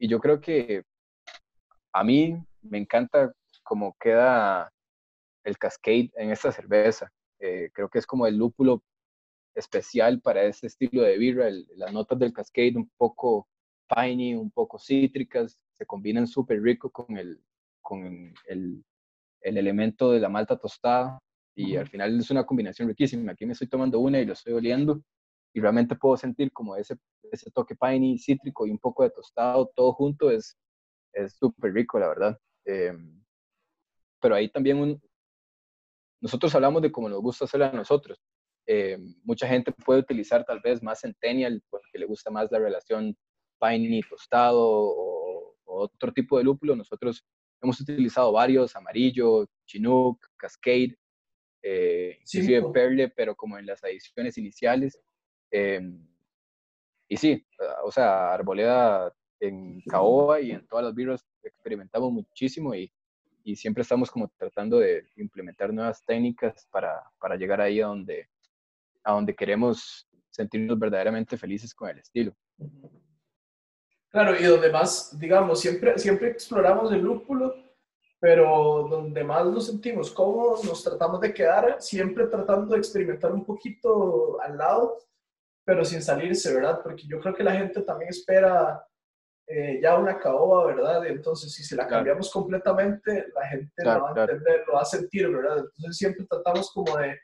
y 0.00 0.08
yo 0.08 0.18
creo 0.18 0.40
que 0.40 0.82
a 1.92 2.02
mí 2.02 2.34
me 2.62 2.78
encanta 2.78 3.32
cómo 3.62 3.94
queda 4.00 4.72
el 5.44 5.58
cascade 5.58 6.10
en 6.16 6.30
esta 6.30 6.50
cerveza. 6.50 7.12
Eh, 7.38 7.70
creo 7.74 7.88
que 7.90 7.98
es 7.98 8.06
como 8.06 8.26
el 8.26 8.36
lúpulo 8.36 8.82
especial 9.54 10.20
para 10.22 10.42
ese 10.42 10.68
estilo 10.68 11.02
de 11.02 11.18
birra. 11.18 11.50
las 11.76 11.92
notas 11.92 12.18
del 12.18 12.32
cascade 12.32 12.76
un 12.76 12.90
poco 12.96 13.46
piney, 13.94 14.34
un 14.34 14.50
poco 14.50 14.78
cítricas, 14.78 15.58
se 15.76 15.84
combinan 15.84 16.26
súper 16.26 16.62
rico 16.62 16.90
con 16.90 17.18
el, 17.18 17.38
con 17.82 18.32
el, 18.46 18.82
el 19.42 19.58
elemento 19.58 20.12
de 20.12 20.20
la 20.20 20.30
malta 20.30 20.56
tostada 20.56 21.18
y 21.54 21.76
al 21.76 21.88
final 21.88 22.18
es 22.18 22.30
una 22.30 22.46
combinación 22.46 22.88
riquísima. 22.88 23.32
Aquí 23.32 23.44
me 23.44 23.52
estoy 23.52 23.68
tomando 23.68 24.00
una 24.00 24.18
y 24.18 24.24
lo 24.24 24.32
estoy 24.32 24.54
oliendo 24.54 25.02
y 25.52 25.60
realmente 25.60 25.96
puedo 25.96 26.16
sentir 26.16 26.52
como 26.52 26.76
ese, 26.76 26.96
ese 27.30 27.50
toque 27.50 27.74
piney, 27.76 28.18
cítrico 28.18 28.66
y 28.66 28.70
un 28.70 28.78
poco 28.78 29.02
de 29.02 29.10
tostado, 29.10 29.70
todo 29.74 29.92
junto 29.92 30.30
es 30.30 30.56
súper 31.28 31.72
rico, 31.72 31.98
la 31.98 32.08
verdad. 32.08 32.38
Em, 32.64 33.22
pero 34.20 34.34
ahí 34.34 34.48
también 34.48 35.00
nosotros 36.20 36.54
hablamos 36.54 36.82
de 36.82 36.92
cómo 36.92 37.08
nos 37.08 37.20
gusta 37.20 37.46
hacerla 37.46 37.70
a 37.70 37.72
nosotros. 37.72 38.20
Em, 38.66 39.14
mucha 39.24 39.48
gente 39.48 39.72
puede 39.72 40.00
utilizar 40.00 40.44
tal 40.44 40.60
vez 40.60 40.82
más 40.82 41.00
Centennial 41.00 41.62
porque 41.70 41.98
le 41.98 42.06
gusta 42.06 42.30
más 42.30 42.50
la 42.52 42.58
relación 42.58 43.16
piney 43.60 44.02
tostado 44.02 44.60
o, 44.60 45.56
o 45.64 45.82
otro 45.82 46.12
tipo 46.12 46.38
de 46.38 46.44
lúpulo. 46.44 46.76
Nosotros 46.76 47.24
Hemos 47.62 47.80
utilizado 47.80 48.32
varios, 48.32 48.74
amarillo, 48.74 49.46
chinook, 49.66 50.18
cascade, 50.36 50.96
eh, 51.62 52.16
inclusive 52.20 52.72
perle, 52.72 53.08
pero 53.10 53.36
como 53.36 53.58
en 53.58 53.66
las 53.66 53.84
ediciones 53.84 54.38
iniciales. 54.38 54.98
Em, 55.50 56.06
y 57.08 57.16
sí, 57.16 57.44
o 57.82 57.90
sea, 57.90 58.32
arboleda 58.32 59.12
en 59.40 59.80
caoba 59.82 60.40
y 60.40 60.52
en 60.52 60.66
todas 60.66 60.84
las 60.84 60.94
birras 60.94 61.26
experimentamos 61.42 62.12
muchísimo 62.12 62.74
y, 62.74 62.92
y, 63.42 63.56
siempre 63.56 63.82
estamos 63.82 64.10
como 64.10 64.28
tratando 64.36 64.78
de 64.78 65.08
implementar 65.16 65.72
nuevas 65.72 66.04
técnicas 66.04 66.66
para, 66.70 67.02
para 67.18 67.36
llegar 67.36 67.60
ahí 67.60 67.80
a 67.80 67.86
donde, 67.86 68.28
a 69.02 69.12
donde 69.12 69.34
queremos 69.34 70.06
sentirnos 70.30 70.78
verdaderamente 70.78 71.36
felices 71.36 71.74
con 71.74 71.88
el 71.88 71.98
estilo. 71.98 72.34
Claro, 74.10 74.38
y 74.38 74.44
donde 74.44 74.70
más, 74.70 75.16
digamos, 75.18 75.60
siempre, 75.60 75.98
siempre 75.98 76.30
exploramos 76.30 76.92
el 76.92 77.00
lúpulo, 77.00 77.54
pero 78.18 78.86
donde 78.88 79.24
más 79.24 79.46
nos 79.46 79.66
sentimos 79.66 80.10
cómodos, 80.10 80.64
nos 80.64 80.82
tratamos 80.82 81.20
de 81.20 81.32
quedar, 81.32 81.76
siempre 81.80 82.26
tratando 82.26 82.74
de 82.74 82.78
experimentar 82.78 83.32
un 83.32 83.44
poquito 83.44 84.40
al 84.42 84.58
lado, 84.58 84.98
pero 85.64 85.84
sin 85.84 86.02
salirse, 86.02 86.54
¿verdad? 86.54 86.80
Porque 86.82 87.04
yo 87.06 87.20
creo 87.20 87.34
que 87.34 87.44
la 87.44 87.52
gente 87.52 87.82
también 87.82 88.10
espera 88.10 88.84
eh, 89.52 89.80
ya 89.82 89.98
una 89.98 90.16
caoba, 90.16 90.66
¿verdad? 90.66 91.02
Y 91.04 91.08
entonces, 91.08 91.52
si 91.52 91.64
se 91.64 91.74
la 91.74 91.88
cambiamos 91.88 92.30
completamente, 92.30 93.26
la 93.34 93.48
gente 93.48 93.84
lo 93.84 94.02
va 94.02 94.12
a 94.14 94.20
entender, 94.20 94.64
lo 94.66 94.74
va 94.74 94.82
a 94.82 94.84
sentir, 94.84 95.28
¿verdad? 95.28 95.58
Entonces, 95.58 95.96
siempre 95.96 96.24
tratamos 96.30 96.70
como 96.72 96.96
de, 96.96 97.18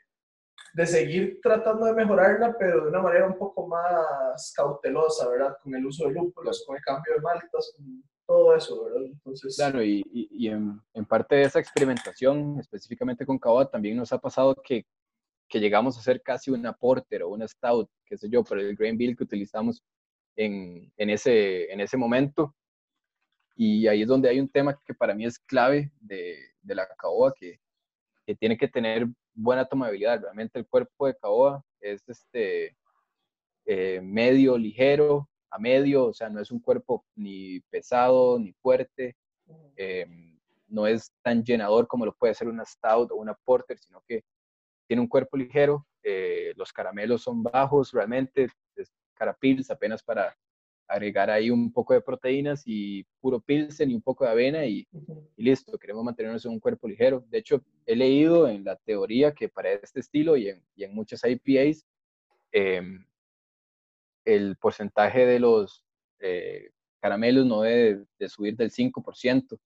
de 0.73 0.85
seguir 0.85 1.39
tratando 1.41 1.85
de 1.85 1.93
mejorarla, 1.93 2.53
pero 2.59 2.83
de 2.83 2.89
una 2.89 3.01
manera 3.01 3.27
un 3.27 3.37
poco 3.37 3.67
más 3.67 4.53
cautelosa, 4.55 5.29
¿verdad? 5.29 5.55
Con 5.63 5.73
el 5.73 5.85
uso 5.85 6.05
de 6.05 6.15
lúpulos, 6.15 6.65
con 6.67 6.75
el 6.75 6.81
cambio 6.83 7.13
de 7.13 7.21
maltas, 7.21 7.73
con 7.77 8.03
todo 8.27 8.55
eso, 8.55 8.83
¿verdad? 8.83 9.03
Entonces... 9.05 9.55
Claro, 9.55 9.81
y, 9.81 10.03
y, 10.11 10.49
en, 10.49 10.81
en, 10.93 11.05
parte 11.05 11.35
de 11.35 11.43
esa 11.43 11.59
experimentación, 11.59 12.59
específicamente 12.59 13.25
con 13.25 13.39
Cava, 13.39 13.69
también 13.69 13.95
nos 13.95 14.11
ha 14.11 14.17
pasado 14.17 14.53
que, 14.61 14.85
que 15.47 15.59
llegamos 15.59 15.95
a 15.95 15.99
hacer 15.99 16.21
casi 16.21 16.51
una 16.51 16.73
porter 16.73 17.23
o 17.23 17.29
una 17.29 17.47
stout, 17.47 17.89
qué 18.05 18.17
sé 18.17 18.29
yo, 18.29 18.43
por 18.43 18.59
el 18.59 18.75
grain 18.75 18.97
bill 18.97 19.15
que 19.15 19.23
utilizamos 19.23 19.83
en, 20.35 20.91
en, 20.97 21.09
ese, 21.09 21.71
en 21.71 21.79
ese 21.79 21.97
momento. 21.97 22.55
Y 23.55 23.87
ahí 23.87 24.03
es 24.03 24.07
donde 24.07 24.29
hay 24.29 24.39
un 24.39 24.49
tema 24.49 24.79
que 24.85 24.93
para 24.93 25.15
mí 25.15 25.25
es 25.25 25.39
clave 25.39 25.91
de, 25.99 26.37
de 26.61 26.75
la 26.75 26.87
caoba, 26.97 27.33
que, 27.33 27.59
que 28.25 28.35
tiene 28.35 28.57
que 28.57 28.67
tener 28.67 29.07
buena 29.33 29.65
tomabilidad. 29.65 30.21
Realmente 30.21 30.59
el 30.59 30.67
cuerpo 30.67 31.07
de 31.07 31.15
caoba 31.15 31.63
es 31.79 32.07
este, 32.07 32.77
eh, 33.65 34.01
medio 34.01 34.57
ligero 34.57 35.29
a 35.49 35.59
medio, 35.59 36.05
o 36.07 36.13
sea, 36.13 36.29
no 36.29 36.41
es 36.41 36.51
un 36.51 36.59
cuerpo 36.59 37.05
ni 37.15 37.59
pesado 37.69 38.37
ni 38.37 38.51
fuerte, 38.53 39.15
em, 39.75 40.37
no 40.67 40.85
es 40.87 41.13
tan 41.21 41.43
llenador 41.43 41.87
como 41.87 42.05
lo 42.05 42.13
puede 42.13 42.33
ser 42.33 42.49
una 42.49 42.65
stout 42.65 43.11
o 43.11 43.15
una 43.15 43.33
porter, 43.33 43.77
sino 43.79 44.01
que 44.07 44.23
tiene 44.87 45.01
un 45.01 45.07
cuerpo 45.07 45.37
ligero, 45.37 45.85
eh, 46.03 46.53
los 46.55 46.71
caramelos 46.71 47.21
son 47.21 47.43
bajos 47.43 47.91
realmente, 47.91 48.47
es 48.75 48.91
carapils 49.13 49.69
apenas 49.69 50.01
para 50.01 50.35
agregar 50.87 51.29
ahí 51.29 51.49
un 51.49 51.71
poco 51.71 51.93
de 51.93 52.01
proteínas 52.01 52.63
y 52.65 53.03
puro 53.19 53.41
pilsen 53.41 53.91
y 53.91 53.95
un 53.95 54.01
poco 54.01 54.23
de 54.23 54.31
avena 54.31 54.65
y, 54.65 54.87
listo, 55.35 55.77
queremos 55.77 56.03
mantenernos 56.03 56.45
en 56.45 56.51
un 56.51 56.59
cuerpo 56.59 56.87
ligero. 56.87 57.25
De 57.29 57.39
hecho, 57.39 57.61
he 57.85 57.95
leído 57.95 58.47
en 58.47 58.63
la 58.63 58.77
teoría 58.77 59.33
que 59.33 59.49
para 59.49 59.73
este 59.73 59.99
estilo 59.99 60.37
y 60.37 60.49
en, 60.49 60.63
y 60.75 60.85
en 60.85 60.95
muchas 60.95 61.21
IPAs, 61.25 61.85
em, 62.51 63.05
el 64.23 64.55
porcentaje 64.57 65.25
de 65.25 65.39
los 65.39 65.83
eh, 66.19 66.69
caramelos 67.01 67.45
no 67.45 67.61
debe 67.61 68.05
de 68.17 68.29
subir 68.29 68.55
del 68.55 68.71
5%. 68.71 69.59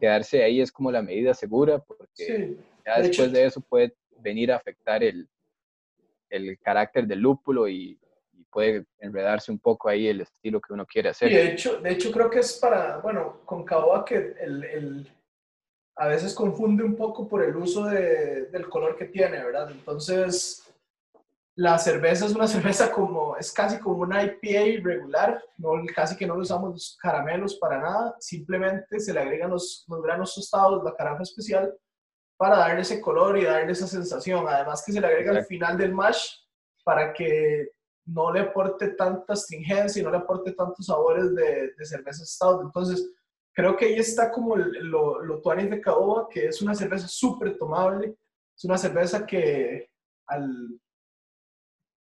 Quedarse 0.00 0.42
ahí 0.42 0.60
es 0.60 0.70
como 0.70 0.90
la 0.90 1.02
medida 1.02 1.32
segura 1.32 1.78
porque 1.78 2.58
ya 2.84 3.00
después 3.00 3.32
de 3.32 3.46
eso 3.46 3.60
puede 3.60 3.94
venir 4.22 4.52
a 4.52 4.56
afectar 4.56 5.02
el, 5.02 5.28
el 6.30 6.58
carácter 6.58 7.06
del 7.06 7.20
lúpulo 7.20 7.68
y, 7.68 7.98
puede 8.50 8.84
enredarse 8.98 9.50
un 9.50 9.58
poco 9.58 9.88
ahí 9.88 10.08
el 10.08 10.20
estilo 10.20 10.60
que 10.60 10.74
uno 10.74 10.84
quiere 10.84 11.08
hacer. 11.08 11.32
Y 11.32 11.34
de 11.34 11.52
hecho, 11.52 11.80
de 11.80 11.90
hecho 11.90 12.12
creo 12.12 12.28
que 12.28 12.40
es 12.40 12.58
para, 12.58 12.98
bueno, 12.98 13.40
con 13.46 13.64
Caoa 13.64 14.04
que 14.04 14.34
el, 14.38 14.64
el, 14.64 15.12
a 15.96 16.06
veces 16.06 16.34
confunde 16.34 16.84
un 16.84 16.94
poco 16.94 17.26
por 17.26 17.42
el 17.42 17.56
uso 17.56 17.86
de, 17.86 18.46
del 18.46 18.68
color 18.68 18.96
que 18.96 19.06
tiene, 19.06 19.42
¿verdad? 19.42 19.70
Entonces, 19.70 20.70
la 21.54 21.78
cerveza 21.78 22.26
es 22.26 22.34
una 22.34 22.46
cerveza 22.48 22.92
como, 22.92 23.36
es 23.36 23.52
casi 23.52 23.78
como 23.78 23.98
una 24.02 24.22
IPA 24.22 24.82
regular, 24.82 25.42
no, 25.56 25.72
casi 25.94 26.16
que 26.16 26.26
no 26.26 26.34
usamos 26.34 26.72
los 26.72 26.98
caramelos 27.00 27.56
para 27.56 27.80
nada, 27.80 28.16
simplemente 28.20 29.00
se 29.00 29.12
le 29.12 29.20
agregan 29.20 29.50
los, 29.50 29.84
los 29.88 30.02
granos 30.02 30.34
tostados, 30.34 30.82
la 30.84 30.94
carafa 30.94 31.22
especial, 31.22 31.74
para 32.42 32.58
darle 32.58 32.80
ese 32.80 33.00
color 33.00 33.38
y 33.38 33.44
darle 33.44 33.70
esa 33.70 33.86
sensación. 33.86 34.48
Además 34.48 34.82
que 34.84 34.90
se 34.90 35.00
le 35.00 35.06
agrega 35.06 35.30
al 35.30 35.44
final 35.44 35.78
del 35.78 35.94
mash 35.94 36.38
para 36.82 37.12
que 37.12 37.70
no 38.04 38.32
le 38.32 38.40
aporte 38.40 38.88
tanta 38.88 39.34
astringencia 39.34 40.00
y 40.00 40.04
no 40.04 40.10
le 40.10 40.16
aporte 40.16 40.50
tantos 40.50 40.86
sabores 40.86 41.32
de, 41.36 41.70
de 41.78 41.84
cerveza 41.84 42.26
stout. 42.26 42.62
Entonces, 42.62 43.12
creo 43.52 43.76
que 43.76 43.84
ahí 43.84 43.94
está 43.94 44.32
como 44.32 44.56
lo, 44.56 45.22
lo 45.22 45.40
Tuanis 45.40 45.70
de 45.70 45.80
Caoba, 45.80 46.26
que 46.28 46.48
es 46.48 46.60
una 46.60 46.74
cerveza 46.74 47.06
súper 47.06 47.56
tomable. 47.56 48.16
Es 48.56 48.64
una 48.64 48.76
cerveza 48.76 49.24
que 49.24 49.88
al, 50.26 50.80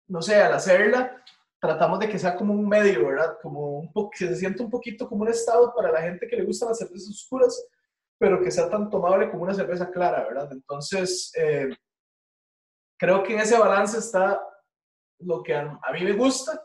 no 0.09 0.21
sé, 0.21 0.35
al 0.35 0.51
hacerla, 0.51 1.23
tratamos 1.57 1.99
de 1.99 2.09
que 2.09 2.19
sea 2.19 2.35
como 2.35 2.53
un 2.53 2.67
medio, 2.67 3.07
¿verdad? 3.07 3.37
Como 3.41 3.79
un 3.79 3.93
poco, 3.93 4.09
que 4.09 4.27
se 4.27 4.35
sienta 4.35 4.61
un 4.61 4.69
poquito 4.69 5.07
como 5.07 5.21
un 5.21 5.29
estado 5.29 5.73
para 5.73 5.89
la 5.89 6.01
gente 6.01 6.27
que 6.27 6.35
le 6.35 6.43
gustan 6.43 6.67
las 6.67 6.79
cervezas 6.79 7.11
oscuras, 7.11 7.65
pero 8.19 8.41
que 8.41 8.51
sea 8.51 8.69
tan 8.69 8.89
tomable 8.89 9.29
como 9.29 9.43
una 9.43 9.53
cerveza 9.53 9.91
clara, 9.91 10.23
¿verdad? 10.23 10.51
Entonces, 10.51 11.31
eh, 11.35 11.69
creo 12.97 13.23
que 13.23 13.33
en 13.33 13.41
ese 13.41 13.57
balance 13.57 13.99
está 13.99 14.41
lo 15.19 15.43
que 15.43 15.55
a, 15.55 15.79
mí 15.93 16.03
me 16.03 16.13
gusta 16.13 16.63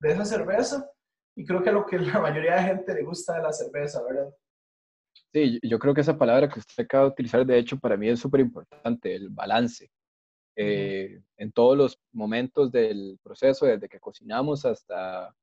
de 0.00 0.12
esa 0.12 0.24
cerveza 0.24 0.90
y 1.36 1.44
creo 1.44 1.62
que 1.62 1.72
lo 1.72 1.86
que 1.86 1.98
la 1.98 2.20
mayoría 2.20 2.56
de 2.56 2.62
gente 2.62 2.94
le 2.94 3.02
gusta 3.02 3.36
de 3.36 3.42
la 3.42 3.52
cerveza, 3.52 4.02
¿verdad? 4.02 4.30
Sí, 5.32 5.60
yo 5.62 5.78
creo 5.78 5.94
que 5.94 6.00
esa 6.00 6.18
palabra 6.18 6.48
que 6.48 6.58
usted 6.58 6.84
acaba 6.84 7.04
de 7.04 7.10
utilizar, 7.10 7.46
de 7.46 7.58
hecho, 7.58 7.78
para 7.78 7.96
mí 7.96 8.08
es 8.08 8.20
súper 8.20 8.40
importante, 8.40 9.14
el 9.14 9.28
balance. 9.28 9.90
Eh, 10.56 11.22
en 11.36 11.52
todos 11.52 11.76
los 11.76 11.98
momentos 12.12 12.70
del 12.72 13.18
proceso, 13.22 13.66
desde 13.66 13.88
que 13.88 14.00
cocinamos 14.00 14.64
hasta, 14.64 15.34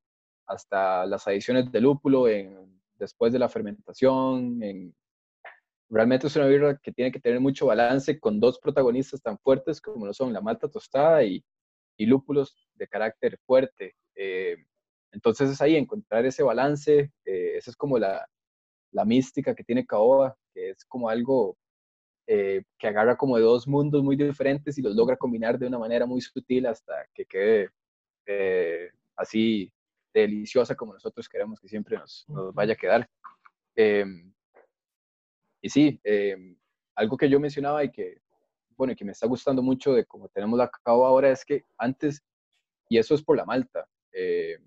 hasta 0.46 1.06
las 1.06 1.26
adiciones 1.28 1.72
de 1.72 1.82
lúpulo, 1.82 2.28
en, 2.28 2.82
después 2.96 3.32
de 3.32 3.39
la 3.39 3.50
fermentación, 3.50 4.62
en, 4.62 4.93
realmente 5.89 6.28
es 6.28 6.36
una 6.36 6.47
birra 6.47 6.78
que 6.78 6.91
tiene 6.91 7.12
que 7.12 7.19
tener 7.19 7.39
mucho 7.39 7.67
balance 7.67 8.19
con 8.19 8.39
dos 8.39 8.60
protagonistas 8.60 9.21
tan 9.21 9.38
fuertes 9.39 9.82
como 9.82 10.06
lo 10.06 10.13
son 10.13 10.34
la 10.34 10.41
malta 10.41 10.67
tostada 10.67 11.23
y, 11.23 11.43
y 11.97 12.06
lúpulos 12.06 12.67
de 12.76 12.88
carácter 12.88 13.38
fuerte. 13.45 13.95
Eh, 14.15 14.58
entonces 15.12 15.50
es 15.50 15.62
ahí 15.62 15.76
encontrar 15.76 16.26
ese 16.26 16.43
balance, 16.43 17.12
eh, 17.26 17.58
esa 17.58 17.71
es 17.71 17.78
como 17.78 17.97
la, 17.97 18.28
la, 18.91 19.06
mística 19.06 19.56
que 19.56 19.63
tiene 19.63 19.86
Caoba, 19.86 20.36
que 20.54 20.71
es 20.71 20.86
como 20.86 21.10
algo 21.10 21.58
eh, 22.28 22.63
que 22.78 22.88
agarra 22.88 23.15
como 23.15 23.38
de 23.38 23.43
dos 23.43 23.67
mundos 23.67 24.04
muy 24.04 24.15
diferentes 24.15 24.78
y 24.78 24.82
los 24.82 24.95
logra 24.95 25.15
combinar 25.15 25.58
de 25.58 25.67
una 25.67 25.80
manera 25.80 26.06
muy 26.06 26.21
sutil 26.21 26.65
hasta 26.67 27.08
que 27.13 27.26
quede 27.26 27.69
así 29.15 29.71
deliciosa 30.13 30.76
como 30.76 30.93
nosotros 30.93 31.30
queremos 31.30 31.62
que 31.62 31.69
siempre 31.69 31.97
nos, 31.97 32.26
nos 32.28 32.54
vaya 32.54 32.73
a 32.73 32.76
quedar. 32.76 33.10
Em, 35.67 35.67
y 35.67 35.69
sí, 35.69 36.58
algo 36.95 37.17
que 37.17 37.30
yo 37.30 37.39
mencionaba 37.39 37.84
y 37.84 37.91
que 37.91 38.21
bueno, 38.77 38.95
que 38.95 39.03
me 39.03 39.12
está 39.12 39.27
gustando 39.27 39.62
mucho 39.63 39.93
de 39.93 40.06
cómo 40.06 40.30
tenemos 40.30 40.58
la 40.58 40.69
cacao 40.69 41.06
ahora 41.06 41.32
es 41.32 41.43
que 41.43 41.65
antes, 41.77 42.23
y 42.89 42.99
eso 42.99 43.15
es 43.15 43.23
por 43.23 43.36
la 43.36 43.43
malta, 43.43 43.88
eh, 44.13 44.60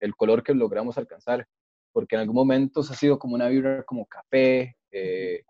el 0.00 0.14
color 0.14 0.42
que 0.42 0.54
logramos 0.54 0.98
alcanzar, 0.98 1.48
porque 1.92 2.14
en 2.14 2.20
algún 2.20 2.36
momento 2.36 2.80
ha 2.80 2.94
sido 2.94 3.18
como 3.18 3.34
una 3.34 3.48
vibra 3.48 3.82
como 3.84 4.06
café, 4.06 4.76
eh, 4.90 5.42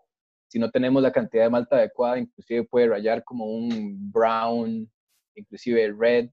si 0.47 0.57
no 0.57 0.71
tenemos 0.71 1.03
la 1.03 1.11
cantidad 1.11 1.43
de 1.43 1.49
malta 1.49 1.75
adecuada, 1.75 2.17
inclusive 2.17 2.63
puede 2.63 2.87
rayar 2.87 3.23
como 3.23 3.45
un 3.45 4.11
brown, 4.11 4.89
inclusive 5.35 5.93
red, 5.97 6.29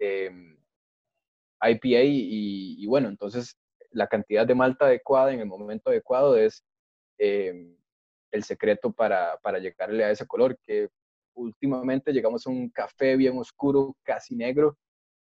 eh, 0.00 0.30
IPA, 1.62 2.02
y, 2.02 2.84
bueno, 2.86 3.08
entonces 3.08 3.56
la 3.92 4.08
cantidad 4.08 4.46
de 4.46 4.54
malta 4.54 4.86
adecuada 4.86 5.32
en 5.32 5.40
el 5.40 5.46
momento 5.46 5.88
adecuado 5.88 6.36
es 6.36 6.64
el 8.36 8.44
secreto 8.44 8.92
para, 8.92 9.38
para 9.42 9.58
llegarle 9.58 10.04
a 10.04 10.10
ese 10.10 10.26
color, 10.26 10.56
que 10.62 10.88
últimamente 11.34 12.12
llegamos 12.12 12.46
a 12.46 12.50
un 12.50 12.70
café 12.70 13.16
bien 13.16 13.36
oscuro, 13.38 13.96
casi 14.02 14.36
negro, 14.36 14.78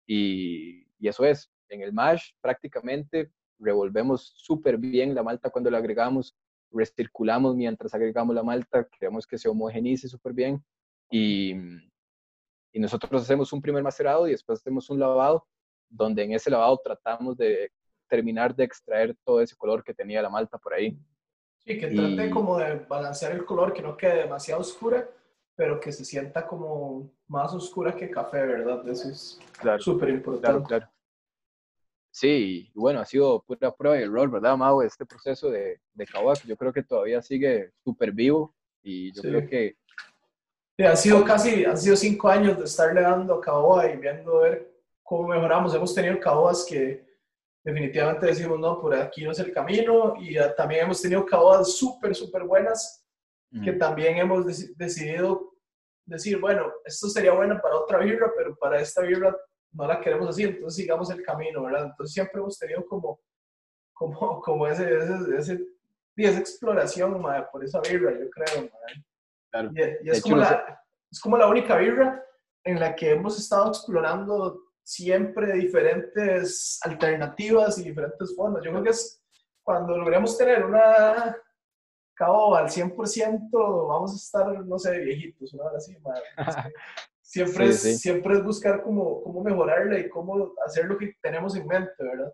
y, 0.08 0.86
y 0.98 1.08
eso 1.08 1.26
es, 1.26 1.52
en 1.70 1.82
el 1.82 1.94
mash 1.94 2.32
prácticamente 2.42 3.32
revolvemos 3.60 4.34
súper 4.36 4.78
bien 4.78 5.14
la 5.14 5.22
malta 5.22 5.50
cuando 5.50 5.70
la 5.70 5.78
agregamos, 5.78 6.36
recirculamos 6.72 7.56
mientras 7.56 7.94
agregamos 7.94 8.36
la 8.36 8.44
malta, 8.44 8.88
queremos 8.88 9.28
que 9.28 9.38
se 9.38 9.50
homogenice 9.50 10.08
súper 10.08 10.34
bien, 10.34 10.64
y, 11.12 11.54
y 12.72 12.80
nosotros 12.80 13.22
hacemos 13.22 13.52
un 13.54 13.62
primer 13.62 13.84
macerado 13.84 14.28
y 14.28 14.32
después 14.32 14.60
hacemos 14.60 14.90
un 14.90 15.00
lavado, 15.00 15.46
donde 15.90 16.24
en 16.24 16.34
ese 16.34 16.50
lavado 16.50 16.80
tratamos 16.84 17.38
de 17.38 17.72
terminar 18.08 18.56
de 18.56 18.64
extraer 18.64 19.16
todo 19.24 19.42
ese 19.42 19.56
color 19.56 19.84
que 19.84 19.94
tenía 19.94 20.22
la 20.22 20.30
malta 20.30 20.58
por 20.58 20.74
ahí. 20.74 20.98
Sí, 21.70 21.78
que 21.78 21.86
trate 21.90 22.32
como 22.32 22.58
de 22.58 22.80
balancear 22.90 23.32
el 23.32 23.46
color, 23.46 23.72
que 23.74 23.84
no 23.84 23.96
quede 23.96 24.24
demasiado 24.24 24.62
oscura, 24.62 25.08
pero 25.56 25.80
que 25.80 25.92
se 25.92 26.04
sienta 26.04 26.48
como 26.48 27.12
más 27.28 27.54
oscura 27.54 27.96
que 27.96 28.10
café, 28.10 28.44
¿verdad? 28.44 28.90
Eso 28.90 29.08
es 29.08 29.40
súper 29.78 30.10
importante. 30.10 30.68
Claro, 30.68 30.90
Sí, 32.10 32.72
bueno, 32.74 33.02
ha 33.02 33.06
sido 33.06 33.44
pura 33.44 33.72
prueba 33.72 34.00
y 34.00 34.02
error, 34.02 34.32
¿verdad, 34.32 34.58
Mau? 34.58 34.82
Este 34.82 35.06
proceso 35.06 35.52
de, 35.52 35.80
de 35.94 36.06
que 36.08 36.48
yo 36.48 36.58
creo 36.58 36.74
que 36.74 36.82
todavía 36.82 37.22
sigue 37.22 37.72
súper 37.84 38.14
vivo 38.14 38.56
y 38.82 39.14
yo 39.14 39.22
creo 39.22 39.48
que... 39.48 39.78
Sí, 40.76 40.84
ha 40.84 40.96
sido 40.96 41.24
casi, 41.24 41.66
han 41.66 41.78
sido 41.78 41.96
cinco 41.96 42.30
años 42.30 42.58
de 42.58 42.66
estarle 42.66 43.02
dando 43.02 43.40
a 43.40 43.94
y 43.94 43.98
viendo 43.98 44.40
ver 44.40 44.74
cómo 45.04 45.28
mejoramos. 45.28 45.76
Hemos 45.76 45.94
tenido 45.94 46.20
Caobas 46.20 46.66
que 46.68 47.09
definitivamente 47.64 48.28
decimos, 48.28 48.60
no, 48.60 48.80
por 48.80 48.96
aquí 48.96 49.24
no 49.24 49.32
es 49.32 49.40
el 49.40 49.52
camino. 49.52 50.16
Y 50.20 50.36
también 50.56 50.86
hemos 50.86 51.02
tenido 51.02 51.26
cabodas 51.26 51.76
súper, 51.76 52.16
súper 52.16 52.44
buenas 52.44 53.06
que 53.64 53.74
también 53.74 54.18
hemos 54.18 54.46
decidido 54.78 55.54
decir, 56.06 56.40
bueno, 56.40 56.72
esto 56.86 57.08
sería 57.10 57.34
bueno 57.34 57.60
para 57.62 57.78
otra 57.78 57.98
birra, 57.98 58.32
pero 58.36 58.56
para 58.56 58.80
esta 58.80 59.02
birra 59.02 59.36
no 59.72 59.88
la 59.88 60.00
queremos 60.00 60.30
así, 60.30 60.44
entonces 60.44 60.76
sigamos 60.76 61.10
el 61.12 61.24
camino, 61.24 61.64
¿verdad? 61.64 61.86
Entonces 61.86 62.14
siempre 62.14 62.40
hemos 62.40 62.58
tenido 62.58 62.86
como, 62.86 63.20
como, 63.94 64.42
como 64.42 64.68
ese, 64.68 64.98
ese, 65.38 65.60
esa 66.16 66.40
exploración 66.40 67.22
por 67.52 67.64
esa 67.64 67.80
birra, 67.82 68.12
yo 68.12 68.30
creo. 68.30 68.70
Y, 70.04 70.10
es, 70.10 70.22
como 70.22 70.38
la, 70.38 70.84
es 71.12 71.20
como 71.20 71.38
la 71.38 71.48
única 71.48 71.76
birra 71.78 72.24
en 72.64 72.80
la 72.80 72.96
que 72.96 73.12
hemos 73.12 73.40
estado 73.40 73.70
explorando 73.70 74.62
siempre 74.90 75.54
diferentes 75.54 76.80
alternativas 76.82 77.78
y 77.78 77.84
diferentes 77.84 78.36
formas. 78.36 78.64
Yo 78.66 78.72
creo 78.72 78.84
que 78.84 78.90
es 78.90 79.24
cuando 79.62 79.96
logremos 79.96 80.36
tener 80.36 80.66
una 80.66 81.38
caoba 82.16 82.62
al 82.62 82.70
100%, 82.70 83.88
vamos 83.88 84.14
a 84.14 84.16
estar, 84.16 84.66
no 84.66 84.80
sé, 84.80 84.98
viejitos, 84.98 85.54
¿no? 85.54 85.68
Así, 85.68 85.96
siempre, 87.22 87.68
es, 87.68 88.02
siempre 88.02 88.34
es 88.34 88.44
buscar 88.44 88.82
cómo, 88.82 89.22
cómo 89.22 89.44
mejorarla 89.44 90.00
y 90.00 90.10
cómo 90.10 90.54
hacer 90.66 90.86
lo 90.86 90.98
que 90.98 91.14
tenemos 91.22 91.56
en 91.56 91.68
mente, 91.68 91.94
¿verdad? 92.00 92.34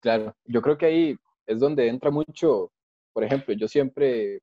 Claro, 0.00 0.36
yo 0.46 0.60
creo 0.60 0.76
que 0.76 0.86
ahí 0.86 1.16
es 1.46 1.60
donde 1.60 1.86
entra 1.86 2.10
mucho, 2.10 2.72
por 3.12 3.22
ejemplo, 3.22 3.54
yo 3.54 3.68
siempre 3.68 4.40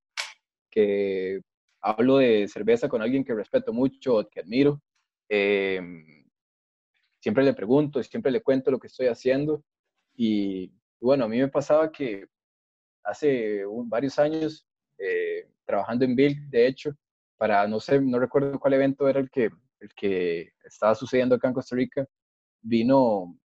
que 0.71 1.41
hablo 1.82 2.17
de 2.17 2.48
cerveza 2.48 2.88
con 2.88 3.02
alguien 3.02 3.26
que 3.26 3.34
respeto 3.34 3.74
mucho 3.74 4.15
o 4.15 4.30
que 4.30 4.39
admiro, 4.39 4.82
eh, 5.28 5.82
siempre 7.26 7.44
le 7.44 7.56
pregunto, 7.56 8.04
siempre 8.04 8.32
le 8.32 8.44
cuento 8.44 8.70
lo 8.70 8.78
que 8.78 8.86
estoy 8.86 9.08
haciendo. 9.08 9.64
Y, 10.16 10.72
bueno, 11.02 11.26
a 11.26 11.28
mí 11.28 11.40
me 11.40 11.48
pasaba 11.48 11.92
que 11.92 12.28
hace 13.04 13.64
varios 13.88 14.20
años, 14.20 14.68
eh, 15.00 15.50
trabajando 15.66 16.06
en 16.06 16.16
Bill, 16.16 16.48
de 16.52 16.68
hecho, 16.68 16.92
para, 17.36 17.68
no 17.68 17.80
sé, 17.80 18.00
no 18.00 18.20
recuerdo 18.20 18.60
cuál 18.60 18.76
evento 18.76 19.10
era 19.10 19.20
el 19.20 19.32
que, 19.32 19.46
el 19.80 19.90
que 19.96 20.54
estaba 20.64 20.94
sucediendo 20.94 21.34
acá 21.34 21.48
en 21.48 21.56
Costa 21.56 21.76
Rica, 21.76 22.06
vino 22.62 23.36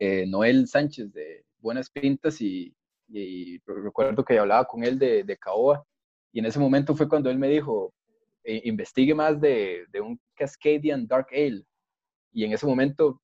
eh, 0.00 0.26
Noel 0.26 0.66
Sánchez 0.66 1.12
de 1.12 1.44
Buenas 1.60 1.88
Pintas 1.88 2.40
y, 2.40 2.74
recuerdo 3.66 4.24
que 4.24 4.36
hablaba 4.36 4.64
con 4.66 4.82
él 4.82 4.98
de, 4.98 5.22
de 5.22 5.36
Caoba 5.38 5.84
y 6.32 6.40
en 6.40 6.46
ese 6.46 6.58
momento 6.58 6.96
fue 6.96 7.08
cuando 7.08 7.30
él 7.30 7.38
me 7.38 7.48
dijo, 7.48 7.94
eh, 8.42 8.62
investigue 8.64 9.14
más 9.14 9.40
de, 9.40 9.86
de, 9.92 10.00
un 10.00 10.20
Cascadian 10.34 11.06
Dark 11.06 11.28
Ale 11.30 11.64
y 12.32 12.44
en 12.44 12.52
ese 12.52 12.66
momento 12.66 13.20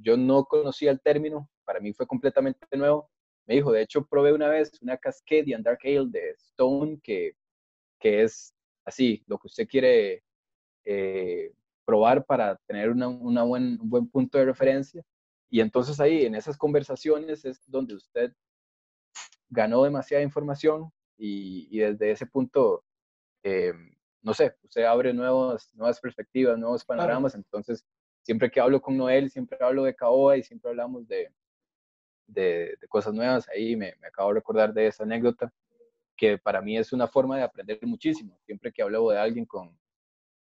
yo 0.00 0.16
no 0.16 0.44
conocía 0.44 0.90
el 0.90 1.00
término, 1.00 1.50
para 1.64 1.80
mí 1.80 1.92
fue 1.92 2.06
completamente 2.06 2.76
nuevo. 2.76 3.10
Me 3.46 3.54
dijo, 3.54 3.72
de 3.72 3.82
hecho, 3.82 4.04
probé 4.06 4.32
una 4.32 4.48
vez 4.48 4.70
una 4.82 4.96
Cascadian 4.96 5.62
Dark 5.62 5.80
Ale 5.84 6.08
de 6.10 6.30
Stone, 6.30 7.00
que, 7.02 7.32
que 7.98 8.22
es 8.22 8.54
así, 8.84 9.22
lo 9.26 9.38
que 9.38 9.46
usted 9.48 9.66
quiere 9.66 10.22
eh, 10.84 11.52
probar 11.84 12.24
para 12.24 12.56
tener 12.66 12.90
una, 12.90 13.08
una 13.08 13.42
buen, 13.42 13.80
un 13.80 13.90
buen 13.90 14.08
punto 14.08 14.38
de 14.38 14.44
referencia. 14.44 15.02
Y 15.50 15.60
entonces 15.60 15.98
ahí, 16.00 16.26
en 16.26 16.34
esas 16.34 16.56
conversaciones, 16.58 17.44
es 17.44 17.62
donde 17.66 17.94
usted 17.94 18.32
ganó 19.48 19.82
demasiada 19.82 20.22
información 20.22 20.90
y, 21.16 21.68
y 21.70 21.80
desde 21.80 22.10
ese 22.10 22.26
punto, 22.26 22.84
eh, 23.42 23.72
no 24.20 24.34
sé, 24.34 24.54
usted 24.62 24.84
abre 24.84 25.14
nuevas, 25.14 25.74
nuevas 25.74 26.00
perspectivas, 26.00 26.58
nuevos 26.58 26.84
panoramas. 26.84 27.34
Entonces, 27.34 27.86
siempre 28.28 28.50
que 28.50 28.60
hablo 28.60 28.82
con 28.82 28.94
Noel, 28.94 29.30
siempre 29.30 29.56
hablo 29.58 29.84
de 29.84 29.94
Caoa 29.94 30.36
y 30.36 30.42
siempre 30.42 30.68
hablamos 30.68 31.08
de, 31.08 31.32
de, 32.26 32.76
cosas 32.90 33.14
nuevas. 33.14 33.48
Ahí 33.48 33.74
me, 33.74 33.94
me, 34.02 34.08
acabo 34.08 34.28
de 34.28 34.34
recordar 34.34 34.74
de 34.74 34.86
esa 34.86 35.04
anécdota, 35.04 35.50
que 36.14 36.36
para 36.36 36.60
mí 36.60 36.76
es 36.76 36.92
una 36.92 37.08
forma 37.08 37.38
de 37.38 37.42
aprender 37.44 37.78
muchísimo. 37.84 38.38
Siempre 38.44 38.70
que 38.70 38.82
hablo 38.82 39.08
de 39.08 39.18
alguien 39.18 39.46
con, 39.46 39.74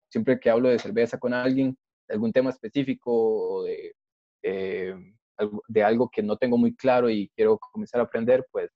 siempre 0.10 0.40
que 0.40 0.52
hablo 0.52 0.70
de 0.70 0.78
cerveza 0.78 1.18
con 1.18 1.34
alguien, 1.34 1.76
de 2.08 2.14
algún 2.14 2.32
tema 2.32 2.52
específico 2.52 3.12
o 3.12 3.64
de, 3.64 3.96
eh, 4.44 4.96
de 5.68 5.84
algo 5.84 6.08
que 6.08 6.22
no 6.22 6.38
tengo 6.38 6.60
muy 6.60 6.76
claro 6.76 7.10
y 7.10 7.30
quiero 7.30 7.58
comenzar 7.58 8.00
a 8.00 8.04
aprender, 8.04 8.46
pues 8.52 8.70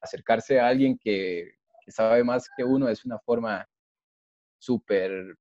acercarse 0.00 0.58
a 0.58 0.66
alguien 0.66 0.96
que, 0.96 1.50
que 1.84 1.92
sabe 1.92 2.24
más 2.24 2.48
que 2.56 2.64
uno 2.64 2.88
es 2.88 3.04
una 3.04 3.18
forma 3.18 3.68
súper 4.58 5.36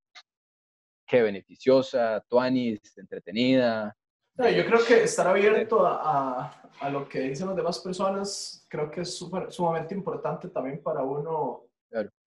que 1.08 1.22
beneficiosa, 1.22 2.24
tuanis, 2.28 2.80
entretenida. 2.98 3.96
yo 4.38 4.66
creo 4.66 4.86
que 4.86 5.04
estar 5.04 5.26
abierto 5.26 5.86
a, 5.88 6.52
a, 6.80 6.90
lo 6.90 7.08
que 7.08 7.22
dicen 7.22 7.48
las 7.48 7.56
demás 7.56 7.80
personas, 7.80 8.66
creo 8.70 8.92
que 8.92 9.02
es 9.02 9.18
super, 9.18 9.52
sumamente 9.52 9.96
importante 9.96 10.50
también 10.50 10.84
para 10.84 11.02
uno, 11.02 11.64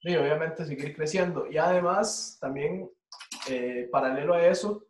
y 0.01 0.16
obviamente 0.16 0.64
seguir 0.64 0.97
creciendo. 0.97 1.47
Y 1.47 1.59
además, 1.59 2.38
también, 2.40 2.90
eh, 3.49 3.88
paralelo 3.93 4.35
a 4.35 4.47
eso, 4.47 4.83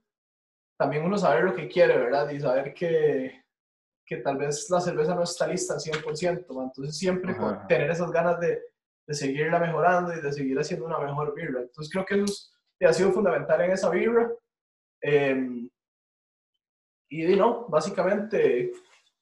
también 0.78 1.04
uno 1.04 1.18
saber 1.18 1.44
lo 1.44 1.54
que 1.54 1.68
quiere, 1.68 1.98
¿verdad? 1.98 2.30
Y 2.30 2.40
saber 2.40 2.72
que, 2.72 3.42
que 4.06 4.18
tal 4.18 4.38
vez 4.38 4.70
la 4.70 4.80
cerveza 4.80 5.14
no 5.14 5.24
está 5.24 5.46
lista 5.46 5.74
al 5.74 5.80
100%, 5.80 6.46
entonces 6.48 6.96
siempre 6.96 7.36
tener 7.68 7.90
esas 7.90 8.10
ganas 8.12 8.38
de, 8.40 8.62
de 9.06 9.14
seguirla 9.14 9.58
mejorando 9.58 10.14
y 10.14 10.20
de 10.20 10.32
seguir 10.32 10.58
haciendo 10.58 10.86
una 10.86 11.00
mejor 11.00 11.34
birra. 11.34 11.60
Entonces 11.60 11.92
creo 11.92 12.06
que 12.06 12.14
eso 12.14 12.24
es 12.24 12.54
ha 12.86 12.92
sido 12.92 13.12
fundamental 13.12 13.60
en 13.62 13.72
esa 13.72 13.90
vibra. 13.90 14.30
Em, 15.00 15.68
y 17.08 17.24
no, 17.36 17.66
básicamente 17.68 18.72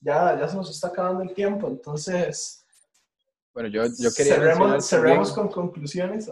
ya, 0.00 0.38
ya 0.38 0.48
se 0.48 0.56
nos 0.56 0.70
está 0.70 0.88
acabando 0.88 1.22
el 1.22 1.34
tiempo, 1.34 1.68
entonces... 1.68 2.64
Bueno, 3.54 3.68
yo, 3.68 3.84
yo 3.98 4.10
quería 4.16 4.34
cerremos, 4.34 4.88
cerremos 4.88 5.32
con 5.32 5.48
conclusiones. 5.48 6.30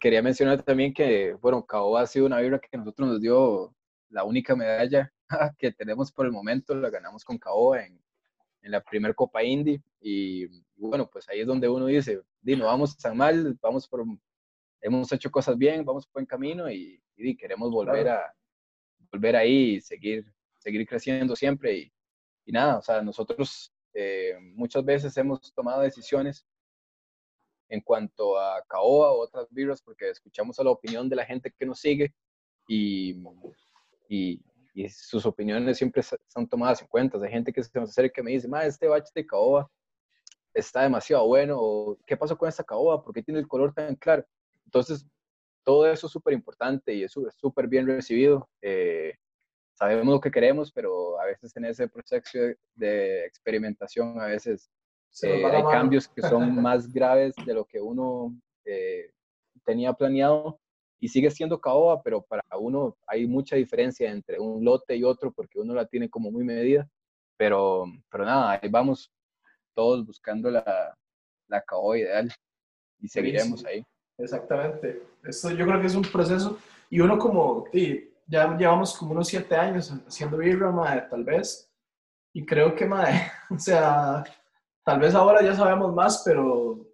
Quería 0.00 0.22
mencionar 0.22 0.62
también 0.62 0.92
que, 0.92 1.34
bueno, 1.34 1.64
Caoba 1.64 2.00
ha 2.02 2.06
sido 2.06 2.26
una 2.26 2.40
vibra 2.40 2.58
que 2.58 2.76
nosotros 2.76 3.08
nos 3.08 3.20
dio 3.20 3.74
la 4.08 4.24
única 4.24 4.56
medalla 4.56 5.12
que 5.58 5.70
tenemos 5.72 6.10
por 6.10 6.26
el 6.26 6.32
momento, 6.32 6.74
la 6.74 6.90
ganamos 6.90 7.24
con 7.24 7.38
Caoba 7.38 7.84
en, 7.84 8.00
en 8.62 8.72
la 8.72 8.80
primer 8.80 9.14
Copa 9.14 9.42
Indy 9.42 9.80
y 10.00 10.46
bueno, 10.76 11.08
pues 11.08 11.28
ahí 11.28 11.40
es 11.40 11.46
donde 11.46 11.68
uno 11.68 11.86
dice, 11.86 12.20
no 12.42 12.66
vamos 12.66 12.96
tan 12.96 13.16
mal, 13.16 13.56
vamos 13.60 13.86
por 13.88 14.04
hemos 14.86 15.10
hecho 15.12 15.30
cosas 15.30 15.58
bien, 15.58 15.84
vamos 15.84 16.06
por 16.06 16.14
buen 16.14 16.26
camino 16.26 16.70
y, 16.70 17.00
queremos 17.38 17.70
volver 17.70 18.08
a 18.08 18.34
volver 19.10 19.36
ahí 19.36 19.76
y 19.76 19.80
seguir, 19.80 20.24
seguir 20.58 20.86
creciendo 20.86 21.34
siempre. 21.34 21.76
Y, 21.76 21.92
y 22.44 22.52
nada, 22.52 22.78
o 22.78 22.82
sea, 22.82 23.02
nosotros 23.02 23.72
eh, 23.94 24.36
muchas 24.40 24.84
veces 24.84 25.16
hemos 25.16 25.52
tomado 25.52 25.82
decisiones 25.82 26.46
en 27.68 27.80
cuanto 27.80 28.38
a 28.38 28.62
Caoa 28.68 29.12
o 29.12 29.22
otras 29.22 29.48
birras 29.50 29.82
porque 29.82 30.10
escuchamos 30.10 30.58
a 30.60 30.64
la 30.64 30.70
opinión 30.70 31.08
de 31.08 31.16
la 31.16 31.24
gente 31.24 31.52
que 31.58 31.66
nos 31.66 31.80
sigue 31.80 32.14
y, 32.68 33.16
y, 34.08 34.40
sus 34.90 35.24
opiniones 35.24 35.78
siempre 35.78 36.02
son 36.02 36.46
tomadas 36.46 36.82
en 36.82 36.88
cuenta. 36.88 37.18
Hay 37.18 37.30
gente 37.30 37.52
que 37.52 37.62
se 37.62 37.80
nos 37.80 37.90
acerca 37.90 38.20
y 38.20 38.24
me 38.24 38.32
dice, 38.32 38.46
ma, 38.46 38.66
este 38.66 38.86
batch 38.86 39.08
de 39.14 39.26
Caoa 39.26 39.70
está 40.52 40.82
demasiado 40.82 41.26
bueno, 41.26 41.56
o 41.58 41.98
¿qué 42.06 42.16
pasó 42.16 42.36
con 42.36 42.48
esta 42.48 42.62
Caoa? 42.62 43.02
¿Por 43.02 43.14
qué 43.14 43.22
tiene 43.22 43.40
el 43.40 43.48
color 43.48 43.72
tan 43.72 43.96
claro? 43.96 44.24
Entonces, 44.76 45.06
todo 45.64 45.90
eso 45.90 46.06
es 46.06 46.12
súper 46.12 46.34
importante 46.34 46.92
y 46.92 47.02
es 47.02 47.12
súper 47.12 47.66
bien 47.66 47.86
recibido. 47.86 48.46
Eh, 48.60 49.14
sabemos 49.72 50.06
lo 50.06 50.20
que 50.20 50.30
queremos, 50.30 50.70
pero 50.70 51.18
a 51.18 51.24
veces 51.24 51.56
en 51.56 51.64
ese 51.64 51.88
proceso 51.88 52.38
de 52.74 53.24
experimentación, 53.24 54.20
a 54.20 54.26
veces 54.26 54.70
eh, 55.22 55.42
hay 55.46 55.62
cambios 55.64 56.08
que 56.08 56.20
son 56.20 56.54
más 56.62 56.92
graves 56.92 57.34
de 57.46 57.54
lo 57.54 57.64
que 57.64 57.80
uno 57.80 58.38
eh, 58.66 59.10
tenía 59.64 59.94
planeado 59.94 60.60
y 61.00 61.08
sigue 61.08 61.30
siendo 61.30 61.58
caoba, 61.58 62.02
pero 62.02 62.20
para 62.20 62.42
uno 62.58 62.96
hay 63.06 63.26
mucha 63.26 63.56
diferencia 63.56 64.10
entre 64.10 64.38
un 64.38 64.62
lote 64.62 64.94
y 64.94 65.04
otro 65.04 65.32
porque 65.32 65.58
uno 65.58 65.72
la 65.72 65.86
tiene 65.86 66.10
como 66.10 66.30
muy 66.30 66.44
medida. 66.44 66.86
Pero, 67.38 67.86
pero 68.10 68.26
nada, 68.26 68.52
ahí 68.52 68.68
vamos 68.70 69.10
todos 69.74 70.04
buscando 70.06 70.50
la, 70.50 70.94
la 71.48 71.62
caoba 71.62 71.98
ideal 71.98 72.30
y 72.98 73.08
seguiremos 73.08 73.64
ahí. 73.64 73.82
Exactamente. 74.18 75.02
Esto 75.24 75.50
yo 75.50 75.66
creo 75.66 75.80
que 75.80 75.86
es 75.86 75.94
un 75.94 76.02
proceso 76.02 76.58
y 76.88 77.00
uno 77.00 77.18
como, 77.18 77.64
ya 78.26 78.56
llevamos 78.56 78.96
como 78.96 79.12
unos 79.12 79.28
siete 79.28 79.56
años 79.56 79.92
haciendo 80.06 80.38
birra, 80.38 80.70
madre, 80.70 81.06
tal 81.10 81.24
vez. 81.24 81.70
Y 82.32 82.44
creo 82.44 82.74
que, 82.74 82.86
madre, 82.86 83.30
o 83.50 83.58
sea, 83.58 84.24
tal 84.84 85.00
vez 85.00 85.14
ahora 85.14 85.42
ya 85.42 85.54
sabemos 85.54 85.92
más, 85.94 86.22
pero 86.24 86.86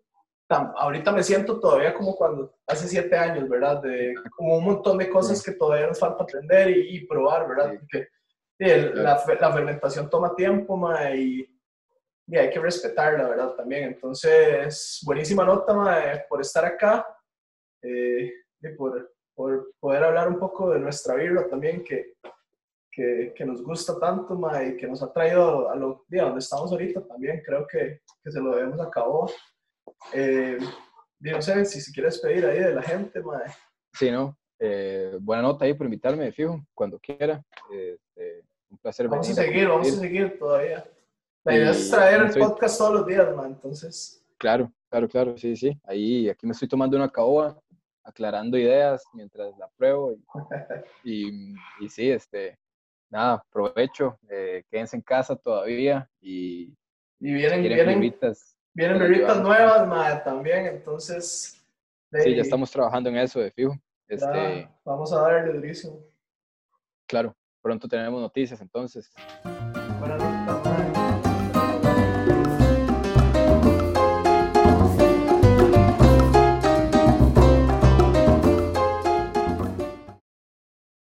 ahorita 0.48 1.12
me 1.12 1.22
siento 1.22 1.58
todavía 1.58 1.94
como 1.94 2.14
cuando 2.14 2.54
hace 2.66 2.86
siete 2.86 3.16
años, 3.16 3.48
¿verdad? 3.48 3.80
De 3.80 4.14
como 4.36 4.58
un 4.58 4.64
montón 4.64 4.98
de 4.98 5.08
cosas 5.08 5.42
que 5.42 5.52
todavía 5.52 5.86
nos 5.86 5.98
falta 5.98 6.24
aprender 6.24 6.68
y, 6.70 7.06
probar, 7.06 7.48
¿verdad? 7.48 7.72
Porque 7.78 8.08
la, 8.58 9.24
la, 9.40 9.52
fermentación 9.52 10.10
toma 10.10 10.34
tiempo, 10.34 10.76
madre, 10.76 11.16
y 11.16 11.52
y 12.26 12.36
hay 12.36 12.50
que 12.50 12.60
respetarla, 12.60 13.28
¿verdad? 13.28 13.50
También. 13.54 13.84
Entonces, 13.84 15.00
buenísima 15.04 15.44
nota 15.44 15.74
mae, 15.74 16.24
por 16.28 16.40
estar 16.40 16.64
acá 16.64 17.06
eh, 17.82 18.32
y 18.60 18.68
por, 18.76 19.12
por, 19.34 19.72
poder 19.80 20.04
hablar 20.04 20.28
un 20.28 20.38
poco 20.38 20.70
de 20.70 20.80
nuestra 20.80 21.14
birra 21.14 21.48
también, 21.48 21.82
que, 21.82 22.14
que, 22.90 23.32
que 23.34 23.44
nos 23.44 23.62
gusta 23.62 23.98
tanto 23.98 24.34
mae, 24.34 24.70
y 24.70 24.76
que 24.76 24.86
nos 24.86 25.02
ha 25.02 25.12
traído 25.12 25.70
a 25.70 25.76
lo, 25.76 26.04
a 26.10 26.22
donde 26.22 26.38
estamos 26.38 26.70
ahorita 26.70 27.06
también. 27.06 27.42
Creo 27.44 27.66
que, 27.66 28.00
que 28.22 28.30
se 28.30 28.40
lo 28.40 28.54
debemos 28.54 28.80
a 28.80 28.90
cabo. 28.90 29.30
Eh, 30.12 30.58
no 31.20 31.42
sé 31.42 31.64
si 31.64 31.80
se 31.80 31.92
quiere 31.92 32.08
despedir 32.08 32.46
ahí 32.46 32.58
de 32.58 32.74
la 32.74 32.82
gente, 32.82 33.20
mae. 33.22 33.46
Sí, 33.92 34.10
¿no? 34.10 34.36
Eh, 34.58 35.16
buena 35.20 35.42
nota 35.42 35.64
ahí 35.64 35.74
por 35.74 35.86
invitarme, 35.86 36.30
fijo, 36.32 36.64
cuando 36.74 36.98
quiera. 36.98 37.42
Este, 37.70 38.44
un 38.70 38.78
placer. 38.78 39.08
Vamos 39.08 39.28
a 39.28 39.34
seguir, 39.34 39.68
vamos 39.68 39.88
a 39.88 40.00
seguir 40.00 40.38
todavía. 40.38 40.84
La 41.44 41.56
idea 41.56 41.70
es 41.70 41.90
traer 41.90 42.22
el 42.22 42.38
podcast 42.38 42.78
todos 42.78 42.94
los 42.94 43.06
días, 43.06 43.34
man, 43.34 43.52
entonces. 43.52 44.24
Claro, 44.38 44.72
claro, 44.88 45.08
claro, 45.08 45.36
sí, 45.36 45.56
sí. 45.56 45.76
Ahí, 45.84 46.28
aquí 46.28 46.46
me 46.46 46.52
estoy 46.52 46.68
tomando 46.68 46.96
una 46.96 47.10
caoba 47.10 47.60
aclarando 48.04 48.58
ideas 48.58 49.04
mientras 49.12 49.56
la 49.58 49.68
pruebo. 49.76 50.16
Y, 51.04 51.54
y, 51.80 51.88
sí, 51.88 52.10
este, 52.10 52.58
nada, 53.10 53.44
provecho, 53.50 54.18
eh, 54.28 54.62
quédense 54.70 54.96
en 54.96 55.02
casa 55.02 55.36
todavía 55.36 56.08
y, 56.20 56.74
y 57.20 57.32
vienen, 57.32 57.62
vienen, 57.62 58.00
vienen 58.74 59.42
nuevas, 59.42 60.24
también, 60.24 60.66
entonces... 60.66 61.64
sí, 62.12 62.34
ya 62.34 62.42
estamos 62.42 62.70
trabajando 62.70 63.10
en 63.10 63.16
eso 63.18 63.40
de 63.40 63.50
fijo. 63.50 63.74
Este, 64.08 64.68
vamos 64.84 65.12
a 65.12 65.20
darle 65.20 65.52
durísimo. 65.52 66.00
Claro, 67.06 67.34
pronto 67.62 67.88
tenemos 67.88 68.20
noticias 68.20 68.60
entonces. 68.60 69.10
Buenas 69.98 70.18
noches. 70.18 70.41